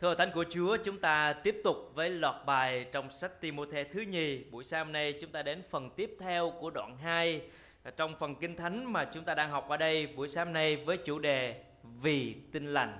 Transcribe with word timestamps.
Thưa 0.00 0.14
Thánh 0.14 0.30
của 0.34 0.44
Chúa, 0.50 0.76
chúng 0.84 0.98
ta 0.98 1.32
tiếp 1.32 1.60
tục 1.64 1.76
với 1.94 2.10
loạt 2.10 2.46
bài 2.46 2.86
trong 2.92 3.10
sách 3.10 3.40
Timothée 3.40 3.84
thứ 3.84 4.00
nhì. 4.00 4.44
Buổi 4.50 4.64
sáng 4.64 4.84
hôm 4.84 4.92
nay 4.92 5.14
chúng 5.20 5.30
ta 5.30 5.42
đến 5.42 5.62
phần 5.70 5.90
tiếp 5.90 6.16
theo 6.20 6.52
của 6.60 6.70
đoạn 6.70 6.96
2 7.02 7.40
à, 7.82 7.90
trong 7.96 8.14
phần 8.18 8.34
Kinh 8.34 8.56
Thánh 8.56 8.92
mà 8.92 9.04
chúng 9.12 9.24
ta 9.24 9.34
đang 9.34 9.50
học 9.50 9.68
ở 9.68 9.76
đây 9.76 10.06
buổi 10.06 10.28
sáng 10.28 10.46
hôm 10.46 10.54
nay 10.54 10.76
với 10.76 10.96
chủ 10.96 11.18
đề 11.18 11.64
Vì 12.02 12.34
tin 12.52 12.66
lành. 12.66 12.98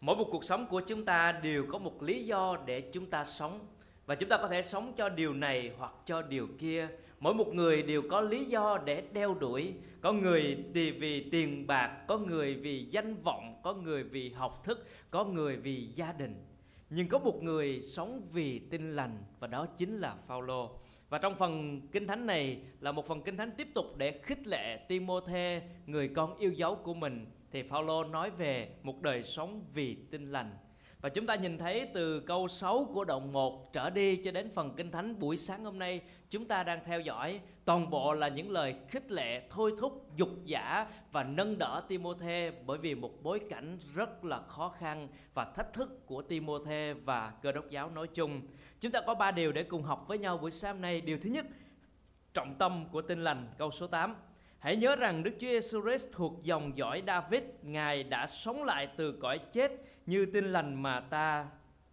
Mỗi 0.00 0.16
một 0.16 0.28
cuộc 0.30 0.44
sống 0.44 0.66
của 0.66 0.82
chúng 0.86 1.04
ta 1.04 1.32
đều 1.32 1.66
có 1.68 1.78
một 1.78 2.02
lý 2.02 2.24
do 2.24 2.56
để 2.66 2.80
chúng 2.80 3.06
ta 3.06 3.24
sống 3.24 3.66
và 4.06 4.14
chúng 4.14 4.28
ta 4.28 4.36
có 4.36 4.48
thể 4.48 4.62
sống 4.62 4.92
cho 4.96 5.08
điều 5.08 5.34
này 5.34 5.72
hoặc 5.78 5.92
cho 6.06 6.22
điều 6.22 6.48
kia 6.58 6.88
mỗi 7.22 7.34
một 7.34 7.54
người 7.54 7.82
đều 7.82 8.02
có 8.10 8.20
lý 8.20 8.44
do 8.44 8.78
để 8.84 9.02
đeo 9.12 9.34
đuổi. 9.34 9.74
Có 10.00 10.12
người 10.12 10.64
thì 10.74 10.90
vì 10.90 11.30
tiền 11.30 11.66
bạc, 11.66 12.04
có 12.08 12.18
người 12.18 12.54
vì 12.54 12.84
danh 12.90 13.22
vọng, 13.22 13.60
có 13.62 13.74
người 13.74 14.02
vì 14.02 14.30
học 14.30 14.64
thức, 14.64 14.86
có 15.10 15.24
người 15.24 15.56
vì 15.56 15.88
gia 15.94 16.12
đình. 16.12 16.44
Nhưng 16.90 17.08
có 17.08 17.18
một 17.18 17.42
người 17.42 17.80
sống 17.80 18.22
vì 18.32 18.58
tin 18.58 18.96
lành, 18.96 19.18
và 19.40 19.46
đó 19.46 19.66
chính 19.78 19.98
là 19.98 20.14
Phaolô. 20.26 20.70
Và 21.08 21.18
trong 21.18 21.34
phần 21.34 21.80
kinh 21.92 22.06
thánh 22.06 22.26
này 22.26 22.60
là 22.80 22.92
một 22.92 23.06
phần 23.06 23.22
kinh 23.22 23.36
thánh 23.36 23.50
tiếp 23.56 23.68
tục 23.74 23.86
để 23.96 24.20
khích 24.22 24.46
lệ 24.46 24.76
Timôthê, 24.88 25.62
người 25.86 26.08
con 26.08 26.38
yêu 26.38 26.52
dấu 26.52 26.74
của 26.74 26.94
mình, 26.94 27.26
thì 27.50 27.62
Phaolô 27.62 28.04
nói 28.04 28.30
về 28.30 28.68
một 28.82 29.02
đời 29.02 29.22
sống 29.22 29.64
vì 29.74 29.96
tin 30.10 30.32
lành 30.32 30.50
và 31.02 31.08
chúng 31.08 31.26
ta 31.26 31.34
nhìn 31.34 31.58
thấy 31.58 31.86
từ 31.94 32.20
câu 32.20 32.48
6 32.48 32.88
của 32.94 33.04
đoạn 33.04 33.32
1 33.32 33.72
trở 33.72 33.90
đi 33.90 34.16
cho 34.16 34.30
đến 34.30 34.50
phần 34.54 34.74
Kinh 34.76 34.90
Thánh 34.90 35.18
buổi 35.18 35.36
sáng 35.36 35.64
hôm 35.64 35.78
nay 35.78 36.00
chúng 36.30 36.44
ta 36.44 36.62
đang 36.62 36.84
theo 36.84 37.00
dõi 37.00 37.40
toàn 37.64 37.90
bộ 37.90 38.14
là 38.14 38.28
những 38.28 38.50
lời 38.50 38.74
khích 38.88 39.10
lệ, 39.10 39.42
thôi 39.50 39.72
thúc, 39.78 40.06
dục 40.16 40.28
giả 40.44 40.86
và 41.12 41.24
nâng 41.24 41.58
đỡ 41.58 41.82
Timôthê 41.88 42.52
bởi 42.66 42.78
vì 42.78 42.94
một 42.94 43.22
bối 43.22 43.40
cảnh 43.50 43.78
rất 43.94 44.24
là 44.24 44.40
khó 44.40 44.68
khăn 44.78 45.08
và 45.34 45.44
thách 45.44 45.72
thức 45.72 46.06
của 46.06 46.22
Timôthê 46.22 46.92
và 46.92 47.32
cơ 47.42 47.52
đốc 47.52 47.70
giáo 47.70 47.90
nói 47.90 48.06
chung. 48.14 48.40
Chúng 48.80 48.92
ta 48.92 49.00
có 49.06 49.14
ba 49.14 49.30
điều 49.30 49.52
để 49.52 49.62
cùng 49.62 49.82
học 49.82 50.04
với 50.08 50.18
nhau 50.18 50.38
buổi 50.38 50.50
sáng 50.50 50.74
hôm 50.74 50.82
nay. 50.82 51.00
Điều 51.00 51.18
thứ 51.22 51.30
nhất, 51.30 51.46
trọng 52.34 52.54
tâm 52.58 52.84
của 52.92 53.02
tin 53.02 53.24
lành 53.24 53.46
câu 53.58 53.70
số 53.70 53.86
8 53.86 54.14
Hãy 54.58 54.76
nhớ 54.76 54.96
rằng 54.96 55.22
Đức 55.22 55.34
Chúa 55.40 55.46
Jesus 55.46 55.98
thuộc 56.12 56.42
dòng 56.42 56.78
dõi 56.78 57.02
David, 57.06 57.42
Ngài 57.62 58.02
đã 58.02 58.26
sống 58.26 58.64
lại 58.64 58.88
từ 58.96 59.12
cõi 59.12 59.38
chết 59.52 59.72
như 60.06 60.26
tin 60.26 60.44
lành 60.44 60.82
mà 60.82 61.00
ta 61.00 61.46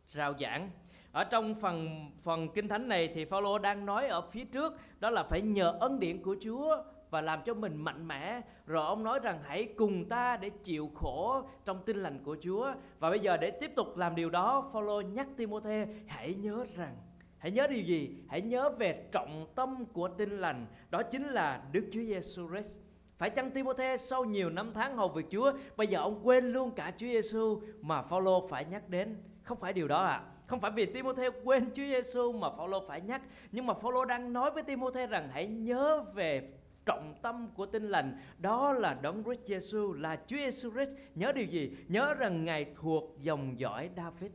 rao 0.07 0.33
giảng. 0.39 0.69
Ở 1.11 1.23
trong 1.23 1.55
phần 1.55 2.09
phần 2.21 2.49
kinh 2.49 2.67
thánh 2.67 2.87
này 2.87 3.09
thì 3.13 3.25
Phaolô 3.25 3.59
đang 3.59 3.85
nói 3.85 4.07
ở 4.07 4.21
phía 4.21 4.45
trước 4.45 4.73
đó 4.99 5.09
là 5.09 5.23
phải 5.23 5.41
nhờ 5.41 5.77
ân 5.79 5.99
điển 5.99 6.23
của 6.23 6.35
Chúa 6.41 6.83
và 7.09 7.21
làm 7.21 7.39
cho 7.45 7.53
mình 7.53 7.75
mạnh 7.77 8.07
mẽ. 8.07 8.41
Rồi 8.65 8.85
ông 8.85 9.03
nói 9.03 9.19
rằng 9.23 9.39
hãy 9.43 9.73
cùng 9.77 10.09
ta 10.09 10.37
để 10.37 10.49
chịu 10.49 10.91
khổ 10.95 11.41
trong 11.65 11.83
tin 11.85 11.97
lành 11.97 12.23
của 12.23 12.37
Chúa. 12.41 12.73
Và 12.99 13.09
bây 13.09 13.19
giờ 13.19 13.37
để 13.37 13.51
tiếp 13.51 13.71
tục 13.75 13.97
làm 13.97 14.15
điều 14.15 14.29
đó, 14.29 14.69
Phaolô 14.73 15.01
nhắc 15.01 15.27
Timôthê 15.37 15.87
hãy 16.07 16.33
nhớ 16.33 16.65
rằng 16.75 16.95
Hãy 17.39 17.51
nhớ 17.51 17.67
điều 17.67 17.81
gì? 17.81 18.09
Hãy 18.27 18.41
nhớ 18.41 18.69
về 18.69 19.03
trọng 19.11 19.47
tâm 19.55 19.85
của 19.85 20.07
tin 20.07 20.29
lành, 20.29 20.65
đó 20.89 21.03
chính 21.03 21.27
là 21.27 21.63
Đức 21.71 21.89
Chúa 21.91 22.01
Giêsu 22.01 22.49
Christ. 22.49 22.77
Phải 23.19 23.29
chăng 23.29 23.51
Timôthê 23.51 23.97
sau 23.97 24.25
nhiều 24.25 24.49
năm 24.49 24.71
tháng 24.73 24.97
hầu 24.97 25.09
việc 25.09 25.25
Chúa, 25.31 25.53
bây 25.77 25.87
giờ 25.87 25.99
ông 25.99 26.19
quên 26.23 26.53
luôn 26.53 26.71
cả 26.71 26.93
Chúa 26.97 27.07
Giêsu 27.07 27.61
mà 27.81 28.01
Phaolô 28.01 28.47
phải 28.47 28.65
nhắc 28.65 28.89
đến? 28.89 29.15
Không 29.43 29.59
phải 29.59 29.73
điều 29.73 29.87
đó 29.87 30.03
ạ. 30.03 30.11
À. 30.11 30.23
Không 30.47 30.59
phải 30.59 30.71
vì 30.71 30.85
Timôthê 30.85 31.29
quên 31.43 31.65
Chúa 31.65 31.83
Giêsu 31.83 32.31
mà 32.31 32.49
Phaolô 32.49 32.83
phải 32.87 33.01
nhắc, 33.01 33.21
nhưng 33.51 33.65
mà 33.65 33.73
Phaolô 33.73 34.05
đang 34.05 34.33
nói 34.33 34.51
với 34.51 34.63
Timôthê 34.63 35.07
rằng 35.07 35.29
hãy 35.31 35.47
nhớ 35.47 36.03
về 36.13 36.49
trọng 36.85 37.15
tâm 37.21 37.47
của 37.55 37.65
tin 37.65 37.83
lành 37.83 38.17
đó 38.37 38.73
là 38.73 38.93
đấng 39.01 39.23
Christ 39.23 39.41
Giêsu 39.45 39.93
là 39.93 40.19
Chúa 40.27 40.37
Giêsu 40.37 40.71
Christ 40.71 40.91
nhớ 41.15 41.31
điều 41.31 41.45
gì 41.45 41.77
nhớ 41.87 42.13
rằng 42.13 42.45
ngài 42.45 42.65
thuộc 42.81 43.17
dòng 43.21 43.59
dõi 43.59 43.89
David 43.97 44.31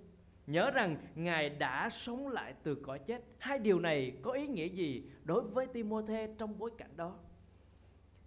Nhớ 0.46 0.70
rằng 0.70 0.96
Ngài 1.14 1.50
đã 1.50 1.90
sống 1.90 2.28
lại 2.28 2.55
từ 2.62 2.74
cõi 2.74 2.98
chết. 2.98 3.22
Hai 3.38 3.58
điều 3.58 3.80
này 3.80 4.12
có 4.22 4.32
ý 4.32 4.46
nghĩa 4.46 4.66
gì 4.66 5.05
đối 5.24 5.42
với 5.42 5.66
Timôthê 5.66 6.28
trong 6.38 6.58
bối 6.58 6.70
cảnh 6.78 6.90
đó? 6.96 7.14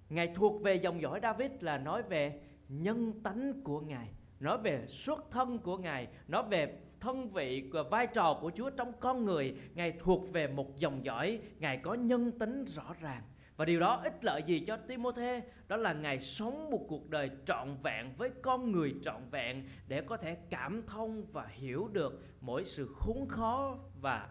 Ngài 0.10 0.28
thuộc 0.36 0.62
về 0.62 0.76
dòng 0.76 1.02
dõi 1.02 1.20
David 1.24 1.52
là 1.60 1.78
nói 1.78 2.04
về 2.04 2.40
nhân 2.70 3.14
tánh 3.24 3.62
của 3.64 3.80
Ngài, 3.80 4.08
nói 4.40 4.58
về 4.58 4.86
xuất 4.88 5.32
thân 5.32 5.60
của 5.60 5.78
Ngài, 5.78 6.08
nói 6.28 6.44
về 6.50 6.80
thân 7.00 7.30
vị 7.30 7.70
và 7.74 7.84
vai 7.84 8.08
trò 8.08 8.38
của 8.42 8.52
Chúa 8.56 8.70
trong 8.70 8.92
con 9.00 9.26
người. 9.26 9.56
Ngài 9.76 9.92
thuộc 9.92 10.34
về 10.34 10.48
một 10.48 10.76
dòng 10.78 11.06
dõi, 11.06 11.40
Ngài 11.60 11.78
có 11.78 11.94
nhân 11.94 12.40
tính 12.40 12.66
rõ 12.66 12.96
ràng. 13.02 13.22
Và 13.58 13.66
điều 13.66 13.80
đó 13.80 14.02
ích 14.04 14.24
lợi 14.24 14.44
gì 14.46 14.60
cho 14.68 14.78
Timothy? 14.78 15.40
Đó 15.68 15.78
là 15.78 15.94
Ngài 15.94 16.20
sống 16.20 16.70
một 16.72 16.86
cuộc 16.88 17.10
đời 17.10 17.30
trọn 17.46 17.78
vẹn 17.84 18.14
với 18.18 18.30
con 18.42 18.72
người 18.72 18.96
trọn 19.02 19.22
vẹn 19.32 19.64
để 19.88 20.02
có 20.02 20.18
thể 20.18 20.38
cảm 20.50 20.84
thông 20.88 21.26
và 21.32 21.48
hiểu 21.48 21.88
được 21.88 22.26
mỗi 22.42 22.66
sự 22.66 22.94
khốn 22.96 23.28
khó 23.30 23.78
và 24.02 24.30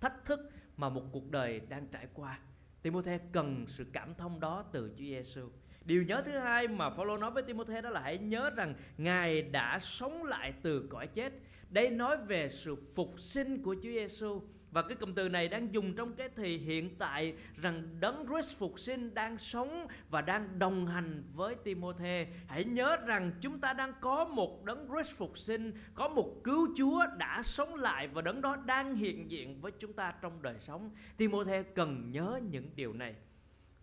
thách 0.00 0.24
thức 0.24 0.40
mà 0.76 0.88
một 0.88 1.02
cuộc 1.12 1.30
đời 1.30 1.60
đang 1.68 1.86
trải 1.86 2.06
qua. 2.14 2.38
Timôthê 2.84 3.18
cần 3.32 3.64
sự 3.68 3.86
cảm 3.92 4.14
thông 4.14 4.40
đó 4.40 4.64
từ 4.72 4.90
Chúa 4.98 5.04
Giêsu. 5.04 5.48
Điều 5.84 6.02
nhớ 6.02 6.22
thứ 6.26 6.38
hai 6.38 6.68
mà 6.68 6.90
Phaolô 6.90 7.16
nói 7.16 7.30
với 7.30 7.42
Timôthê 7.42 7.80
đó 7.80 7.90
là 7.90 8.00
hãy 8.00 8.18
nhớ 8.18 8.50
rằng 8.50 8.74
Ngài 8.98 9.42
đã 9.42 9.78
sống 9.78 10.24
lại 10.24 10.54
từ 10.62 10.86
cõi 10.90 11.06
chết. 11.06 11.32
Đây 11.70 11.90
nói 11.90 12.16
về 12.16 12.48
sự 12.48 12.76
phục 12.94 13.20
sinh 13.20 13.62
của 13.62 13.74
Chúa 13.74 13.90
Giêsu 13.90 14.42
và 14.74 14.82
cái 14.82 14.96
cụm 14.96 15.12
từ 15.12 15.28
này 15.28 15.48
đang 15.48 15.74
dùng 15.74 15.94
trong 15.94 16.12
cái 16.12 16.28
thì 16.36 16.58
hiện 16.58 16.96
tại 16.98 17.34
rằng 17.56 18.00
đấng 18.00 18.26
Christ 18.26 18.58
phục 18.58 18.80
sinh 18.80 19.14
đang 19.14 19.38
sống 19.38 19.86
và 20.10 20.20
đang 20.20 20.58
đồng 20.58 20.86
hành 20.86 21.22
với 21.34 21.54
Timôthê. 21.54 22.26
Hãy 22.46 22.64
nhớ 22.64 22.96
rằng 23.06 23.32
chúng 23.40 23.60
ta 23.60 23.72
đang 23.72 23.92
có 24.00 24.24
một 24.24 24.64
đấng 24.64 24.88
Christ 24.88 25.18
phục 25.18 25.38
sinh, 25.38 25.72
có 25.94 26.08
một 26.08 26.40
cứu 26.44 26.68
Chúa 26.76 27.06
đã 27.18 27.42
sống 27.44 27.74
lại 27.74 28.08
và 28.08 28.22
đấng 28.22 28.40
đó 28.40 28.56
đang 28.56 28.94
hiện 28.94 29.30
diện 29.30 29.60
với 29.60 29.72
chúng 29.78 29.92
ta 29.92 30.14
trong 30.22 30.42
đời 30.42 30.56
sống. 30.58 30.90
Timôthê 31.16 31.62
cần 31.62 32.10
nhớ 32.10 32.40
những 32.50 32.70
điều 32.74 32.92
này 32.92 33.14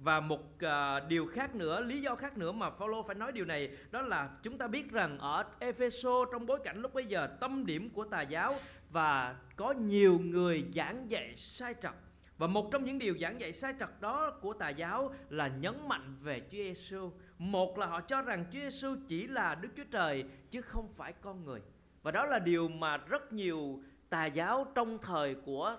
và 0.03 0.19
một 0.19 0.43
uh, 0.65 1.07
điều 1.07 1.25
khác 1.25 1.55
nữa 1.55 1.81
lý 1.81 2.01
do 2.01 2.15
khác 2.15 2.37
nữa 2.37 2.51
mà 2.51 2.69
Phaolô 2.69 3.03
phải 3.03 3.15
nói 3.15 3.31
điều 3.31 3.45
này 3.45 3.69
đó 3.91 4.01
là 4.01 4.29
chúng 4.43 4.57
ta 4.57 4.67
biết 4.67 4.91
rằng 4.91 5.17
ở 5.17 5.43
Epheso 5.59 6.25
trong 6.31 6.45
bối 6.45 6.59
cảnh 6.63 6.81
lúc 6.81 6.93
bây 6.93 7.05
giờ 7.05 7.27
tâm 7.39 7.65
điểm 7.65 7.89
của 7.89 8.03
tà 8.03 8.21
giáo 8.21 8.55
và 8.89 9.35
có 9.55 9.71
nhiều 9.71 10.19
người 10.19 10.65
giảng 10.75 11.09
dạy 11.09 11.35
sai 11.35 11.75
trật 11.81 11.93
và 12.41 12.47
một 12.47 12.71
trong 12.71 12.85
những 12.85 12.99
điều 12.99 13.17
giảng 13.17 13.41
dạy 13.41 13.53
sai 13.53 13.73
trật 13.79 14.01
đó 14.01 14.31
của 14.41 14.53
tà 14.53 14.69
giáo 14.69 15.13
là 15.29 15.47
nhấn 15.47 15.87
mạnh 15.87 16.15
về 16.21 16.39
Chúa 16.39 16.57
Giêsu. 16.57 17.11
Một 17.37 17.77
là 17.77 17.85
họ 17.85 18.01
cho 18.01 18.21
rằng 18.21 18.45
Chúa 18.51 18.59
Giêsu 18.59 18.95
chỉ 19.07 19.27
là 19.27 19.55
Đức 19.55 19.69
Chúa 19.77 19.83
Trời 19.91 20.25
chứ 20.51 20.61
không 20.61 20.93
phải 20.93 21.13
con 21.13 21.45
người. 21.45 21.61
Và 22.03 22.11
đó 22.11 22.25
là 22.25 22.39
điều 22.39 22.67
mà 22.67 22.97
rất 22.97 23.33
nhiều 23.33 23.83
tà 24.09 24.25
giáo 24.25 24.65
trong 24.75 24.97
thời 24.97 25.35
của 25.35 25.77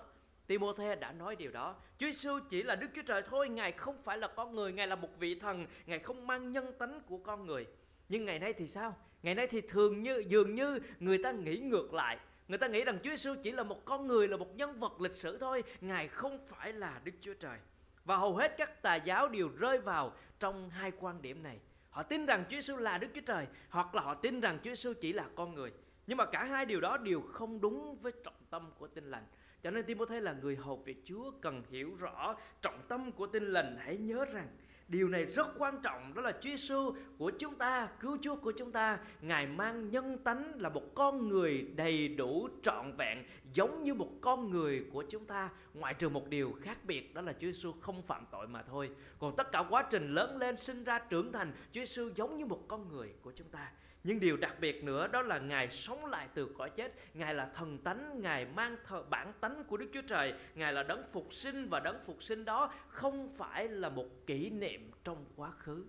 Timothy 0.52 0.84
đã 1.00 1.12
nói 1.12 1.36
điều 1.36 1.50
đó. 1.50 1.74
Chúa 1.98 2.06
Giêsu 2.06 2.38
chỉ 2.50 2.62
là 2.62 2.74
Đức 2.74 2.88
Chúa 2.94 3.02
Trời 3.02 3.22
thôi, 3.22 3.48
Ngài 3.48 3.72
không 3.72 4.02
phải 4.02 4.18
là 4.18 4.28
con 4.28 4.54
người, 4.54 4.72
Ngài 4.72 4.86
là 4.86 4.96
một 4.96 5.08
vị 5.18 5.34
thần, 5.34 5.66
Ngài 5.86 5.98
không 5.98 6.26
mang 6.26 6.52
nhân 6.52 6.72
tánh 6.78 7.00
của 7.06 7.18
con 7.18 7.46
người. 7.46 7.66
Nhưng 8.08 8.24
ngày 8.24 8.38
nay 8.38 8.52
thì 8.52 8.68
sao? 8.68 8.96
Ngày 9.22 9.34
nay 9.34 9.46
thì 9.46 9.60
thường 9.60 10.02
như 10.02 10.24
dường 10.28 10.54
như 10.54 10.78
người 11.00 11.18
ta 11.18 11.32
nghĩ 11.32 11.56
ngược 11.58 11.94
lại. 11.94 12.18
Người 12.48 12.58
ta 12.58 12.66
nghĩ 12.66 12.84
rằng 12.84 12.98
Chúa 13.02 13.10
Giêsu 13.10 13.34
chỉ 13.42 13.52
là 13.52 13.62
một 13.62 13.84
con 13.84 14.06
người, 14.06 14.28
là 14.28 14.36
một 14.36 14.56
nhân 14.56 14.80
vật 14.80 15.00
lịch 15.00 15.16
sử 15.16 15.38
thôi, 15.38 15.64
Ngài 15.80 16.08
không 16.08 16.46
phải 16.46 16.72
là 16.72 17.00
Đức 17.04 17.12
Chúa 17.20 17.34
Trời. 17.34 17.58
Và 18.04 18.16
hầu 18.16 18.36
hết 18.36 18.54
các 18.56 18.82
tà 18.82 18.94
giáo 18.94 19.28
đều 19.28 19.48
rơi 19.58 19.78
vào 19.78 20.12
trong 20.40 20.70
hai 20.70 20.92
quan 21.00 21.22
điểm 21.22 21.42
này. 21.42 21.58
Họ 21.90 22.02
tin 22.02 22.26
rằng 22.26 22.44
Chúa 22.44 22.56
Giêsu 22.56 22.76
là 22.76 22.98
Đức 22.98 23.08
Chúa 23.14 23.20
Trời, 23.26 23.46
hoặc 23.68 23.94
là 23.94 24.02
họ 24.02 24.14
tin 24.14 24.40
rằng 24.40 24.58
Chúa 24.64 24.70
Giêsu 24.70 24.92
chỉ 25.00 25.12
là 25.12 25.24
con 25.34 25.54
người. 25.54 25.72
Nhưng 26.06 26.18
mà 26.18 26.26
cả 26.26 26.44
hai 26.44 26.66
điều 26.66 26.80
đó 26.80 26.96
đều 26.96 27.20
không 27.20 27.60
đúng 27.60 27.96
với 28.02 28.12
trọng 28.24 28.34
tâm 28.50 28.70
của 28.78 28.88
tin 28.88 29.04
lành. 29.10 29.24
Cho 29.62 29.70
nên 29.70 29.84
Timôthê 29.84 30.20
là 30.20 30.32
người 30.32 30.56
hầu 30.56 30.76
việc 30.76 31.02
Chúa 31.04 31.30
cần 31.40 31.62
hiểu 31.70 31.94
rõ 31.98 32.36
trọng 32.62 32.80
tâm 32.88 33.12
của 33.12 33.26
tin 33.26 33.44
lành. 33.44 33.76
Hãy 33.80 33.96
nhớ 33.96 34.24
rằng 34.32 34.48
điều 34.88 35.08
này 35.08 35.24
rất 35.24 35.46
quan 35.58 35.80
trọng 35.82 36.14
đó 36.14 36.22
là 36.22 36.32
Chúa 36.32 36.50
Giêsu 36.50 36.94
của 37.18 37.32
chúng 37.38 37.54
ta, 37.54 37.88
cứu 38.00 38.18
Chúa 38.20 38.36
của 38.36 38.52
chúng 38.52 38.72
ta, 38.72 38.98
Ngài 39.20 39.46
mang 39.46 39.90
nhân 39.90 40.18
tánh 40.18 40.60
là 40.60 40.68
một 40.68 40.94
con 40.94 41.28
người 41.28 41.66
đầy 41.76 42.08
đủ 42.08 42.48
trọn 42.62 42.92
vẹn 42.98 43.24
giống 43.54 43.82
như 43.82 43.94
một 43.94 44.10
con 44.20 44.50
người 44.50 44.84
của 44.92 45.04
chúng 45.08 45.24
ta, 45.24 45.50
ngoại 45.74 45.94
trừ 45.94 46.08
một 46.08 46.28
điều 46.28 46.52
khác 46.62 46.78
biệt 46.84 47.14
đó 47.14 47.22
là 47.22 47.32
Chúa 47.32 47.46
Giêsu 47.46 47.72
không 47.72 48.02
phạm 48.02 48.26
tội 48.32 48.46
mà 48.48 48.62
thôi. 48.62 48.90
Còn 49.18 49.36
tất 49.36 49.52
cả 49.52 49.64
quá 49.70 49.86
trình 49.90 50.14
lớn 50.14 50.38
lên, 50.38 50.56
sinh 50.56 50.84
ra, 50.84 50.98
trưởng 50.98 51.32
thành, 51.32 51.52
Chúa 51.72 51.80
Giêsu 51.80 52.10
giống 52.16 52.38
như 52.38 52.46
một 52.46 52.64
con 52.68 52.88
người 52.88 53.12
của 53.22 53.32
chúng 53.36 53.48
ta. 53.48 53.72
Nhưng 54.04 54.20
điều 54.20 54.36
đặc 54.36 54.60
biệt 54.60 54.84
nữa 54.84 55.06
đó 55.06 55.22
là 55.22 55.38
Ngài 55.38 55.70
sống 55.70 56.06
lại 56.06 56.28
từ 56.34 56.48
cõi 56.58 56.70
chết. 56.70 56.94
Ngài 57.14 57.34
là 57.34 57.50
thần 57.54 57.78
tánh, 57.78 58.20
Ngài 58.22 58.46
mang 58.46 58.76
thờ 58.84 59.02
bản 59.10 59.32
tánh 59.40 59.64
của 59.64 59.76
Đức 59.76 59.86
Chúa 59.92 60.02
Trời. 60.02 60.34
Ngài 60.54 60.72
là 60.72 60.82
đấng 60.82 61.02
phục 61.12 61.32
sinh 61.32 61.68
và 61.68 61.80
đấng 61.80 62.02
phục 62.04 62.22
sinh 62.22 62.44
đó 62.44 62.72
không 62.88 63.28
phải 63.36 63.68
là 63.68 63.88
một 63.88 64.26
kỷ 64.26 64.50
niệm 64.50 64.90
trong 65.04 65.24
quá 65.36 65.50
khứ. 65.50 65.84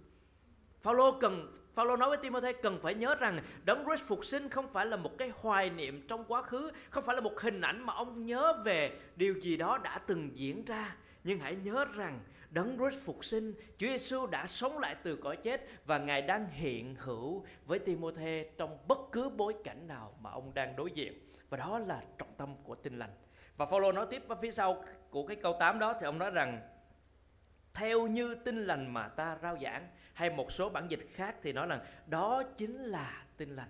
Phaolô 0.81 1.19
cần 1.19 1.51
Phaolô 1.74 1.95
nói 1.95 2.10
với 2.10 2.18
Timôthê 2.18 2.54
cần 2.54 2.80
phải 2.81 2.95
nhớ 2.95 3.15
rằng 3.15 3.44
đấng 3.65 3.86
Christ 3.86 4.07
phục 4.07 4.25
sinh 4.25 4.50
không 4.50 4.74
phải 4.74 4.86
là 4.86 4.98
một 4.98 5.18
cái 5.18 5.31
hoài 5.36 5.69
niệm 5.69 6.06
trong 6.07 6.25
quá 6.25 6.42
khứ, 6.42 6.71
không 6.89 7.04
phải 7.04 7.15
là 7.15 7.21
một 7.21 7.39
hình 7.39 7.62
ảnh 7.62 7.86
mà 7.86 7.94
ông 7.94 8.25
nhớ 8.25 8.54
về 8.65 9.00
điều 9.15 9.33
gì 9.33 9.57
đó 9.57 9.77
đã 9.77 9.98
từng 9.98 10.30
diễn 10.33 10.65
ra, 10.65 10.95
nhưng 11.24 11.39
hãy 11.39 11.56
nhớ 11.56 11.86
rằng 11.95 12.19
đấng 12.53 12.77
Christ 12.77 13.05
phục 13.05 13.25
sinh, 13.25 13.53
Chúa 13.77 13.88
Giêsu 13.88 14.25
đã 14.25 14.47
sống 14.47 14.79
lại 14.79 14.95
từ 15.03 15.15
cõi 15.15 15.38
chết 15.38 15.67
và 15.85 15.97
Ngài 15.97 16.21
đang 16.21 16.50
hiện 16.50 16.95
hữu 17.00 17.45
với 17.65 17.79
Timôthê 17.79 18.50
trong 18.57 18.77
bất 18.88 19.00
cứ 19.11 19.29
bối 19.29 19.55
cảnh 19.63 19.88
nào 19.88 20.13
mà 20.21 20.31
ông 20.31 20.53
đang 20.53 20.75
đối 20.75 20.91
diện. 20.91 21.13
Và 21.50 21.57
đó 21.57 21.79
là 21.79 22.03
trọng 22.17 22.33
tâm 22.38 22.55
của 22.63 22.75
tin 22.75 23.00
lành. 23.00 23.09
Và 23.57 23.65
Phaolô 23.65 23.91
nói 23.91 24.07
tiếp 24.09 24.23
phía 24.41 24.51
sau 24.51 24.83
của 25.09 25.27
cái 25.27 25.38
câu 25.41 25.55
8 25.59 25.79
đó 25.79 25.95
thì 26.00 26.05
ông 26.05 26.17
nói 26.17 26.31
rằng 26.31 26.61
theo 27.73 28.07
như 28.07 28.35
tin 28.35 28.65
lành 28.65 28.94
mà 28.94 29.07
ta 29.07 29.38
rao 29.41 29.57
giảng 29.61 29.88
hay 30.13 30.29
một 30.29 30.51
số 30.51 30.69
bản 30.69 30.88
dịch 30.91 31.07
khác 31.13 31.35
thì 31.41 31.53
nói 31.53 31.67
rằng 31.67 31.79
đó 32.07 32.44
chính 32.57 32.83
là 32.83 33.23
tin 33.38 33.55
lành. 33.55 33.69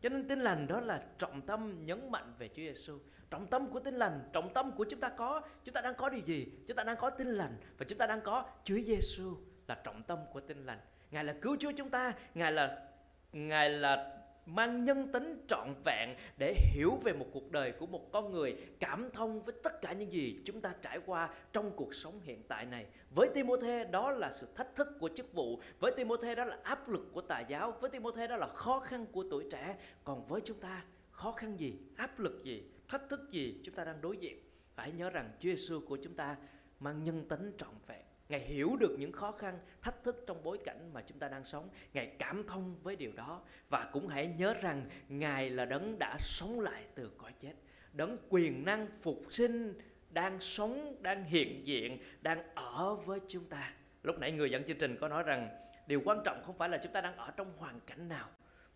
Cho 0.00 0.08
nên 0.08 0.28
tin 0.28 0.40
lành 0.40 0.66
đó 0.66 0.80
là 0.80 1.02
trọng 1.18 1.40
tâm 1.40 1.84
nhấn 1.84 2.10
mạnh 2.10 2.34
về 2.38 2.48
Chúa 2.48 2.62
Giêsu. 2.62 2.98
Trọng 3.32 3.46
tâm 3.46 3.70
của 3.70 3.80
tin 3.80 3.94
lành, 3.94 4.20
trọng 4.32 4.54
tâm 4.54 4.72
của 4.72 4.84
chúng 4.84 5.00
ta 5.00 5.08
có, 5.08 5.42
chúng 5.64 5.72
ta 5.72 5.80
đang 5.80 5.94
có 5.94 6.08
điều 6.08 6.20
gì? 6.20 6.46
Chúng 6.68 6.76
ta 6.76 6.84
đang 6.84 6.96
có 6.96 7.10
tin 7.10 7.26
lành 7.26 7.56
và 7.78 7.86
chúng 7.88 7.98
ta 7.98 8.06
đang 8.06 8.20
có 8.20 8.44
Chúa 8.64 8.78
Giêsu 8.86 9.36
là 9.68 9.74
trọng 9.84 10.02
tâm 10.02 10.18
của 10.32 10.40
tin 10.40 10.66
lành. 10.66 10.78
Ngài 11.10 11.24
là 11.24 11.34
cứu 11.42 11.56
Chúa 11.60 11.72
chúng 11.76 11.90
ta, 11.90 12.12
Ngài 12.34 12.52
là 12.52 12.88
Ngài 13.32 13.70
là 13.70 14.18
mang 14.46 14.84
nhân 14.84 15.12
tính 15.12 15.44
trọn 15.48 15.74
vẹn 15.84 16.16
để 16.38 16.54
hiểu 16.74 16.98
về 17.04 17.12
một 17.12 17.26
cuộc 17.32 17.50
đời 17.50 17.72
của 17.72 17.86
một 17.86 18.12
con 18.12 18.32
người 18.32 18.56
cảm 18.80 19.10
thông 19.10 19.42
với 19.42 19.54
tất 19.62 19.80
cả 19.80 19.92
những 19.92 20.12
gì 20.12 20.42
chúng 20.44 20.60
ta 20.60 20.74
trải 20.82 20.98
qua 21.06 21.28
trong 21.52 21.70
cuộc 21.76 21.94
sống 21.94 22.20
hiện 22.22 22.42
tại 22.48 22.66
này. 22.66 22.86
Với 23.14 23.28
Timôthê 23.34 23.84
đó 23.84 24.10
là 24.10 24.32
sự 24.32 24.48
thách 24.54 24.76
thức 24.76 24.88
của 25.00 25.10
chức 25.16 25.34
vụ, 25.34 25.60
với 25.80 25.92
Timôthê 25.96 26.34
đó 26.34 26.44
là 26.44 26.56
áp 26.62 26.88
lực 26.88 27.08
của 27.12 27.20
tà 27.20 27.40
giáo, 27.40 27.72
với 27.80 27.90
Timôthê 27.90 28.26
đó 28.26 28.36
là 28.36 28.46
khó 28.46 28.80
khăn 28.80 29.06
của 29.12 29.24
tuổi 29.30 29.44
trẻ. 29.50 29.76
Còn 30.04 30.26
với 30.26 30.40
chúng 30.44 30.60
ta, 30.60 30.82
khó 31.12 31.32
khăn 31.32 31.56
gì, 31.56 31.78
áp 31.96 32.18
lực 32.18 32.44
gì, 32.44 32.62
thách 32.88 33.02
thức 33.08 33.20
gì 33.30 33.60
chúng 33.64 33.74
ta 33.74 33.84
đang 33.84 34.00
đối 34.00 34.16
diện. 34.16 34.38
Hãy 34.76 34.92
nhớ 34.92 35.10
rằng 35.10 35.30
Chúa 35.40 35.48
Giêsu 35.48 35.80
của 35.80 35.98
chúng 36.02 36.14
ta 36.14 36.36
mang 36.80 37.04
nhân 37.04 37.28
tính 37.28 37.52
trọn 37.58 37.74
vẹn 37.86 38.02
Ngài 38.32 38.40
hiểu 38.40 38.76
được 38.80 38.96
những 38.98 39.12
khó 39.12 39.32
khăn, 39.32 39.58
thách 39.82 40.04
thức 40.04 40.24
trong 40.26 40.42
bối 40.42 40.58
cảnh 40.64 40.90
mà 40.92 41.02
chúng 41.06 41.18
ta 41.18 41.28
đang 41.28 41.44
sống. 41.44 41.68
Ngài 41.92 42.06
cảm 42.06 42.46
thông 42.46 42.76
với 42.82 42.96
điều 42.96 43.12
đó 43.12 43.42
và 43.68 43.90
cũng 43.92 44.08
hãy 44.08 44.34
nhớ 44.38 44.54
rằng 44.54 44.84
Ngài 45.08 45.50
là 45.50 45.64
đấng 45.64 45.96
đã 45.98 46.16
sống 46.20 46.60
lại 46.60 46.84
từ 46.94 47.10
cõi 47.18 47.32
chết. 47.40 47.52
Đấng 47.92 48.16
quyền 48.28 48.64
năng 48.64 48.86
phục 49.00 49.20
sinh 49.30 49.74
đang 50.10 50.40
sống, 50.40 51.02
đang 51.02 51.24
hiện 51.24 51.66
diện, 51.66 51.98
đang 52.22 52.54
ở 52.54 52.94
với 52.94 53.20
chúng 53.28 53.44
ta. 53.44 53.72
Lúc 54.02 54.18
nãy 54.18 54.32
người 54.32 54.50
dẫn 54.50 54.64
chương 54.64 54.78
trình 54.78 54.96
có 55.00 55.08
nói 55.08 55.22
rằng 55.22 55.48
điều 55.86 56.02
quan 56.04 56.18
trọng 56.24 56.42
không 56.46 56.58
phải 56.58 56.68
là 56.68 56.78
chúng 56.82 56.92
ta 56.92 57.00
đang 57.00 57.16
ở 57.16 57.30
trong 57.36 57.52
hoàn 57.58 57.80
cảnh 57.80 58.08
nào 58.08 58.28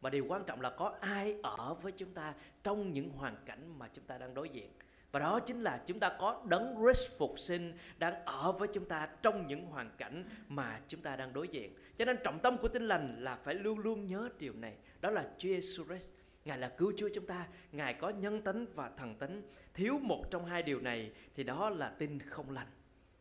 và 0.06 0.10
điều 0.10 0.26
quan 0.28 0.44
trọng 0.44 0.60
là 0.60 0.70
có 0.70 0.94
ai 1.00 1.34
ở 1.42 1.74
với 1.74 1.92
chúng 1.92 2.14
ta 2.14 2.34
trong 2.62 2.92
những 2.92 3.10
hoàn 3.10 3.36
cảnh 3.46 3.78
mà 3.78 3.88
chúng 3.92 4.04
ta 4.04 4.18
đang 4.18 4.34
đối 4.34 4.48
diện 4.48 4.70
và 5.12 5.20
đó 5.20 5.40
chính 5.40 5.60
là 5.60 5.82
chúng 5.86 6.00
ta 6.00 6.16
có 6.18 6.42
đấng 6.48 6.76
Christ 6.82 7.18
phục 7.18 7.38
sinh 7.38 7.72
đang 7.98 8.24
ở 8.24 8.52
với 8.52 8.68
chúng 8.72 8.84
ta 8.84 9.08
trong 9.22 9.46
những 9.46 9.66
hoàn 9.66 9.90
cảnh 9.98 10.24
mà 10.48 10.80
chúng 10.88 11.00
ta 11.00 11.16
đang 11.16 11.32
đối 11.32 11.48
diện. 11.48 11.74
Cho 11.96 12.04
nên 12.04 12.16
trọng 12.24 12.38
tâm 12.38 12.58
của 12.58 12.68
tin 12.68 12.88
lành 12.88 13.24
là 13.24 13.36
phải 13.36 13.54
luôn 13.54 13.78
luôn 13.78 14.06
nhớ 14.06 14.28
điều 14.38 14.52
này. 14.52 14.76
Đó 15.00 15.10
là 15.10 15.30
Chúa 15.38 15.48
Jesus 15.48 15.84
Christ. 15.84 16.12
Ngài 16.44 16.58
là 16.58 16.68
cứu 16.68 16.92
Chúa 16.96 17.08
chúng 17.14 17.26
ta. 17.26 17.46
Ngài 17.72 17.94
có 17.94 18.10
nhân 18.10 18.42
tính 18.42 18.66
và 18.74 18.90
thần 18.96 19.14
tính. 19.14 19.42
Thiếu 19.74 19.98
một 20.02 20.30
trong 20.30 20.44
hai 20.44 20.62
điều 20.62 20.80
này 20.80 21.12
thì 21.34 21.44
đó 21.44 21.70
là 21.70 21.88
tin 21.88 22.20
không 22.20 22.50
lành. 22.50 22.68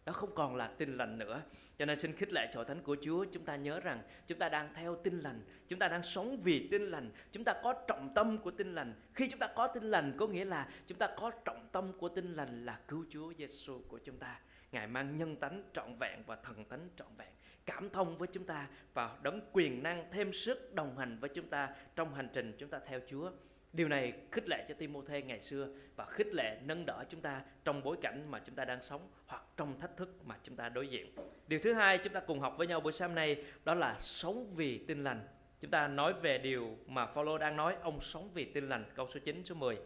Đó 0.05 0.13
không 0.13 0.35
còn 0.35 0.55
là 0.55 0.67
tin 0.67 0.97
lành 0.97 1.17
nữa. 1.17 1.41
Cho 1.77 1.85
nên 1.85 1.99
xin 1.99 2.13
khích 2.13 2.33
lệ 2.33 2.49
chỗ 2.53 2.63
thánh 2.63 2.81
của 2.81 2.97
Chúa 3.01 3.25
chúng 3.31 3.45
ta 3.45 3.55
nhớ 3.55 3.79
rằng 3.79 4.01
chúng 4.27 4.39
ta 4.39 4.49
đang 4.49 4.73
theo 4.73 4.95
tin 5.03 5.19
lành, 5.19 5.41
chúng 5.67 5.79
ta 5.79 5.87
đang 5.87 6.03
sống 6.03 6.41
vì 6.43 6.67
tin 6.71 6.81
lành, 6.81 7.11
chúng 7.31 7.43
ta 7.43 7.53
có 7.63 7.73
trọng 7.87 8.13
tâm 8.15 8.37
của 8.37 8.51
tin 8.51 8.75
lành. 8.75 8.93
Khi 9.13 9.27
chúng 9.29 9.39
ta 9.39 9.47
có 9.55 9.67
tin 9.67 9.83
lành 9.83 10.13
có 10.17 10.27
nghĩa 10.27 10.45
là 10.45 10.69
chúng 10.87 10.97
ta 10.97 11.09
có 11.17 11.31
trọng 11.45 11.67
tâm 11.71 11.93
của 11.97 12.09
tin 12.09 12.33
lành 12.33 12.65
là 12.65 12.79
cứu 12.87 13.05
Chúa 13.09 13.33
Giêsu 13.37 13.81
của 13.87 13.97
chúng 13.97 14.17
ta. 14.17 14.39
Ngài 14.71 14.87
mang 14.87 15.17
nhân 15.17 15.35
tánh 15.35 15.63
trọn 15.73 15.95
vẹn 15.99 16.23
và 16.25 16.35
thần 16.35 16.65
tánh 16.65 16.89
trọn 16.95 17.07
vẹn, 17.17 17.29
cảm 17.65 17.89
thông 17.89 18.17
với 18.17 18.27
chúng 18.27 18.45
ta 18.45 18.67
và 18.93 19.17
đấng 19.23 19.41
quyền 19.51 19.83
năng 19.83 20.11
thêm 20.11 20.33
sức 20.33 20.73
đồng 20.73 20.97
hành 20.97 21.17
với 21.19 21.29
chúng 21.29 21.49
ta 21.49 21.69
trong 21.95 22.13
hành 22.13 22.29
trình 22.33 22.55
chúng 22.57 22.69
ta 22.69 22.79
theo 22.87 22.99
Chúa. 23.09 23.31
Điều 23.75 23.87
này 23.87 24.13
khích 24.31 24.49
lệ 24.49 24.65
cho 24.67 24.75
Timôthê 24.75 25.21
ngày 25.21 25.41
xưa 25.41 25.67
và 25.95 26.05
khích 26.05 26.33
lệ 26.33 26.57
nâng 26.65 26.85
đỡ 26.85 27.03
chúng 27.09 27.21
ta 27.21 27.41
trong 27.63 27.83
bối 27.83 27.97
cảnh 28.01 28.31
mà 28.31 28.39
chúng 28.45 28.55
ta 28.55 28.65
đang 28.65 28.81
sống 28.81 29.09
hoặc 29.25 29.43
trong 29.57 29.79
thách 29.79 29.97
thức 29.97 30.09
mà 30.25 30.35
chúng 30.43 30.55
ta 30.55 30.69
đối 30.69 30.87
diện. 30.87 31.15
Điều 31.47 31.59
thứ 31.59 31.73
hai 31.73 31.97
chúng 31.97 32.13
ta 32.13 32.19
cùng 32.19 32.39
học 32.39 32.55
với 32.57 32.67
nhau 32.67 32.79
buổi 32.81 32.91
sáng 32.91 33.15
nay 33.15 33.43
đó 33.65 33.73
là 33.73 33.95
sống 33.99 34.53
vì 34.55 34.77
tin 34.77 35.03
lành. 35.03 35.27
Chúng 35.61 35.71
ta 35.71 35.87
nói 35.87 36.13
về 36.13 36.37
điều 36.37 36.77
mà 36.87 37.05
Phaolô 37.05 37.37
đang 37.37 37.55
nói, 37.55 37.75
ông 37.81 38.01
sống 38.01 38.29
vì 38.33 38.45
tin 38.45 38.69
lành, 38.69 38.85
câu 38.95 39.07
số 39.13 39.19
9 39.25 39.45
số 39.45 39.55
10. 39.55 39.77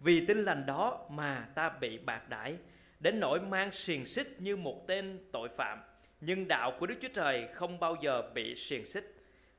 Vì 0.00 0.26
tin 0.26 0.44
lành 0.44 0.66
đó 0.66 1.06
mà 1.10 1.48
ta 1.54 1.68
bị 1.68 1.98
bạc 1.98 2.28
đãi, 2.28 2.56
đến 3.00 3.20
nỗi 3.20 3.40
mang 3.40 3.70
xiềng 3.70 4.04
xích 4.04 4.40
như 4.40 4.56
một 4.56 4.86
tên 4.86 5.18
tội 5.32 5.48
phạm, 5.48 5.78
nhưng 6.20 6.48
đạo 6.48 6.72
của 6.78 6.86
Đức 6.86 6.94
Chúa 7.00 7.08
Trời 7.14 7.48
không 7.54 7.80
bao 7.80 7.96
giờ 8.02 8.22
bị 8.34 8.54
xiềng 8.54 8.84
xích. 8.84 9.14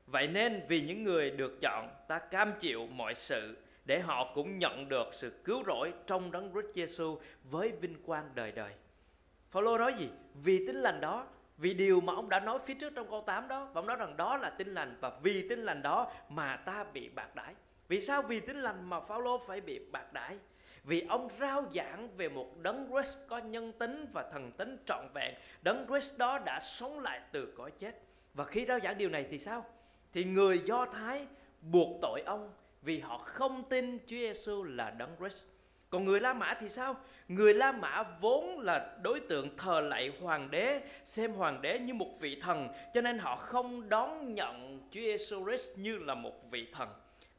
Vậy 0.06 0.28
nên 0.28 0.60
vì 0.68 0.80
những 0.80 1.04
người 1.04 1.30
được 1.30 1.60
chọn, 1.60 1.88
ta 2.08 2.18
cam 2.18 2.52
chịu 2.60 2.86
mọi 2.86 3.14
sự 3.14 3.56
để 3.84 4.00
họ 4.00 4.32
cũng 4.34 4.58
nhận 4.58 4.88
được 4.88 5.08
sự 5.12 5.30
cứu 5.44 5.62
rỗi 5.66 5.92
trong 6.06 6.30
đấng 6.30 6.52
Christ 6.52 6.74
Giêsu 6.74 7.18
với 7.44 7.72
vinh 7.80 8.02
quang 8.02 8.30
đời 8.34 8.52
đời. 8.52 8.72
Phaolô 9.50 9.78
nói 9.78 9.94
gì? 9.98 10.08
Vì 10.34 10.66
tin 10.66 10.76
lành 10.76 11.00
đó, 11.00 11.26
vì 11.56 11.74
điều 11.74 12.00
mà 12.00 12.14
ông 12.14 12.28
đã 12.28 12.40
nói 12.40 12.58
phía 12.66 12.74
trước 12.74 12.92
trong 12.96 13.10
câu 13.10 13.22
8 13.26 13.48
đó, 13.48 13.64
và 13.64 13.78
ông 13.80 13.86
nói 13.86 13.96
rằng 13.96 14.16
đó 14.16 14.36
là 14.36 14.50
tin 14.50 14.74
lành 14.74 14.96
và 15.00 15.12
vì 15.22 15.48
tin 15.48 15.62
lành 15.62 15.82
đó 15.82 16.12
mà 16.28 16.56
ta 16.56 16.84
bị 16.84 17.08
bạc 17.08 17.34
đãi. 17.34 17.54
Vì 17.88 18.00
sao 18.00 18.22
vì 18.22 18.40
tin 18.40 18.56
lành 18.56 18.90
mà 18.90 19.00
Phaolô 19.00 19.38
phải 19.38 19.60
bị 19.60 19.80
bạc 19.92 20.12
đãi? 20.12 20.38
Vì 20.84 21.06
ông 21.08 21.28
rao 21.38 21.64
giảng 21.74 22.16
về 22.16 22.28
một 22.28 22.58
đấng 22.58 22.90
Christ 22.90 23.18
có 23.28 23.38
nhân 23.38 23.72
tính 23.72 24.06
và 24.12 24.30
thần 24.32 24.52
tính 24.52 24.76
trọn 24.86 25.08
vẹn. 25.14 25.34
Đấng 25.62 25.86
Christ 25.88 26.18
đó 26.18 26.38
đã 26.38 26.60
sống 26.60 27.00
lại 27.00 27.20
từ 27.32 27.54
cõi 27.56 27.70
chết. 27.78 28.02
Và 28.34 28.44
khi 28.44 28.66
rao 28.66 28.78
giảng 28.80 28.98
điều 28.98 29.08
này 29.08 29.26
thì 29.30 29.38
sao? 29.38 29.64
Thì 30.12 30.24
người 30.24 30.58
Do 30.58 30.86
Thái 30.86 31.26
buộc 31.60 31.98
tội 32.02 32.22
ông 32.26 32.52
vì 32.82 33.00
họ 33.00 33.18
không 33.18 33.64
tin 33.68 33.98
Chúa 33.98 34.16
Giêsu 34.16 34.62
là 34.62 34.90
đấng 34.90 35.16
Christ. 35.18 35.44
Còn 35.90 36.04
người 36.04 36.20
La 36.20 36.34
Mã 36.34 36.54
thì 36.60 36.68
sao? 36.68 36.96
Người 37.28 37.54
La 37.54 37.72
Mã 37.72 38.02
vốn 38.20 38.60
là 38.60 38.96
đối 39.02 39.20
tượng 39.20 39.56
thờ 39.56 39.80
lạy 39.80 40.12
hoàng 40.20 40.50
đế, 40.50 40.80
xem 41.04 41.32
hoàng 41.32 41.62
đế 41.62 41.78
như 41.78 41.94
một 41.94 42.20
vị 42.20 42.40
thần, 42.40 42.68
cho 42.94 43.00
nên 43.00 43.18
họ 43.18 43.36
không 43.36 43.88
đón 43.88 44.34
nhận 44.34 44.80
Chúa 44.90 45.00
Giêsu 45.00 45.44
Christ 45.44 45.78
như 45.78 45.98
là 45.98 46.14
một 46.14 46.50
vị 46.50 46.66
thần. 46.72 46.88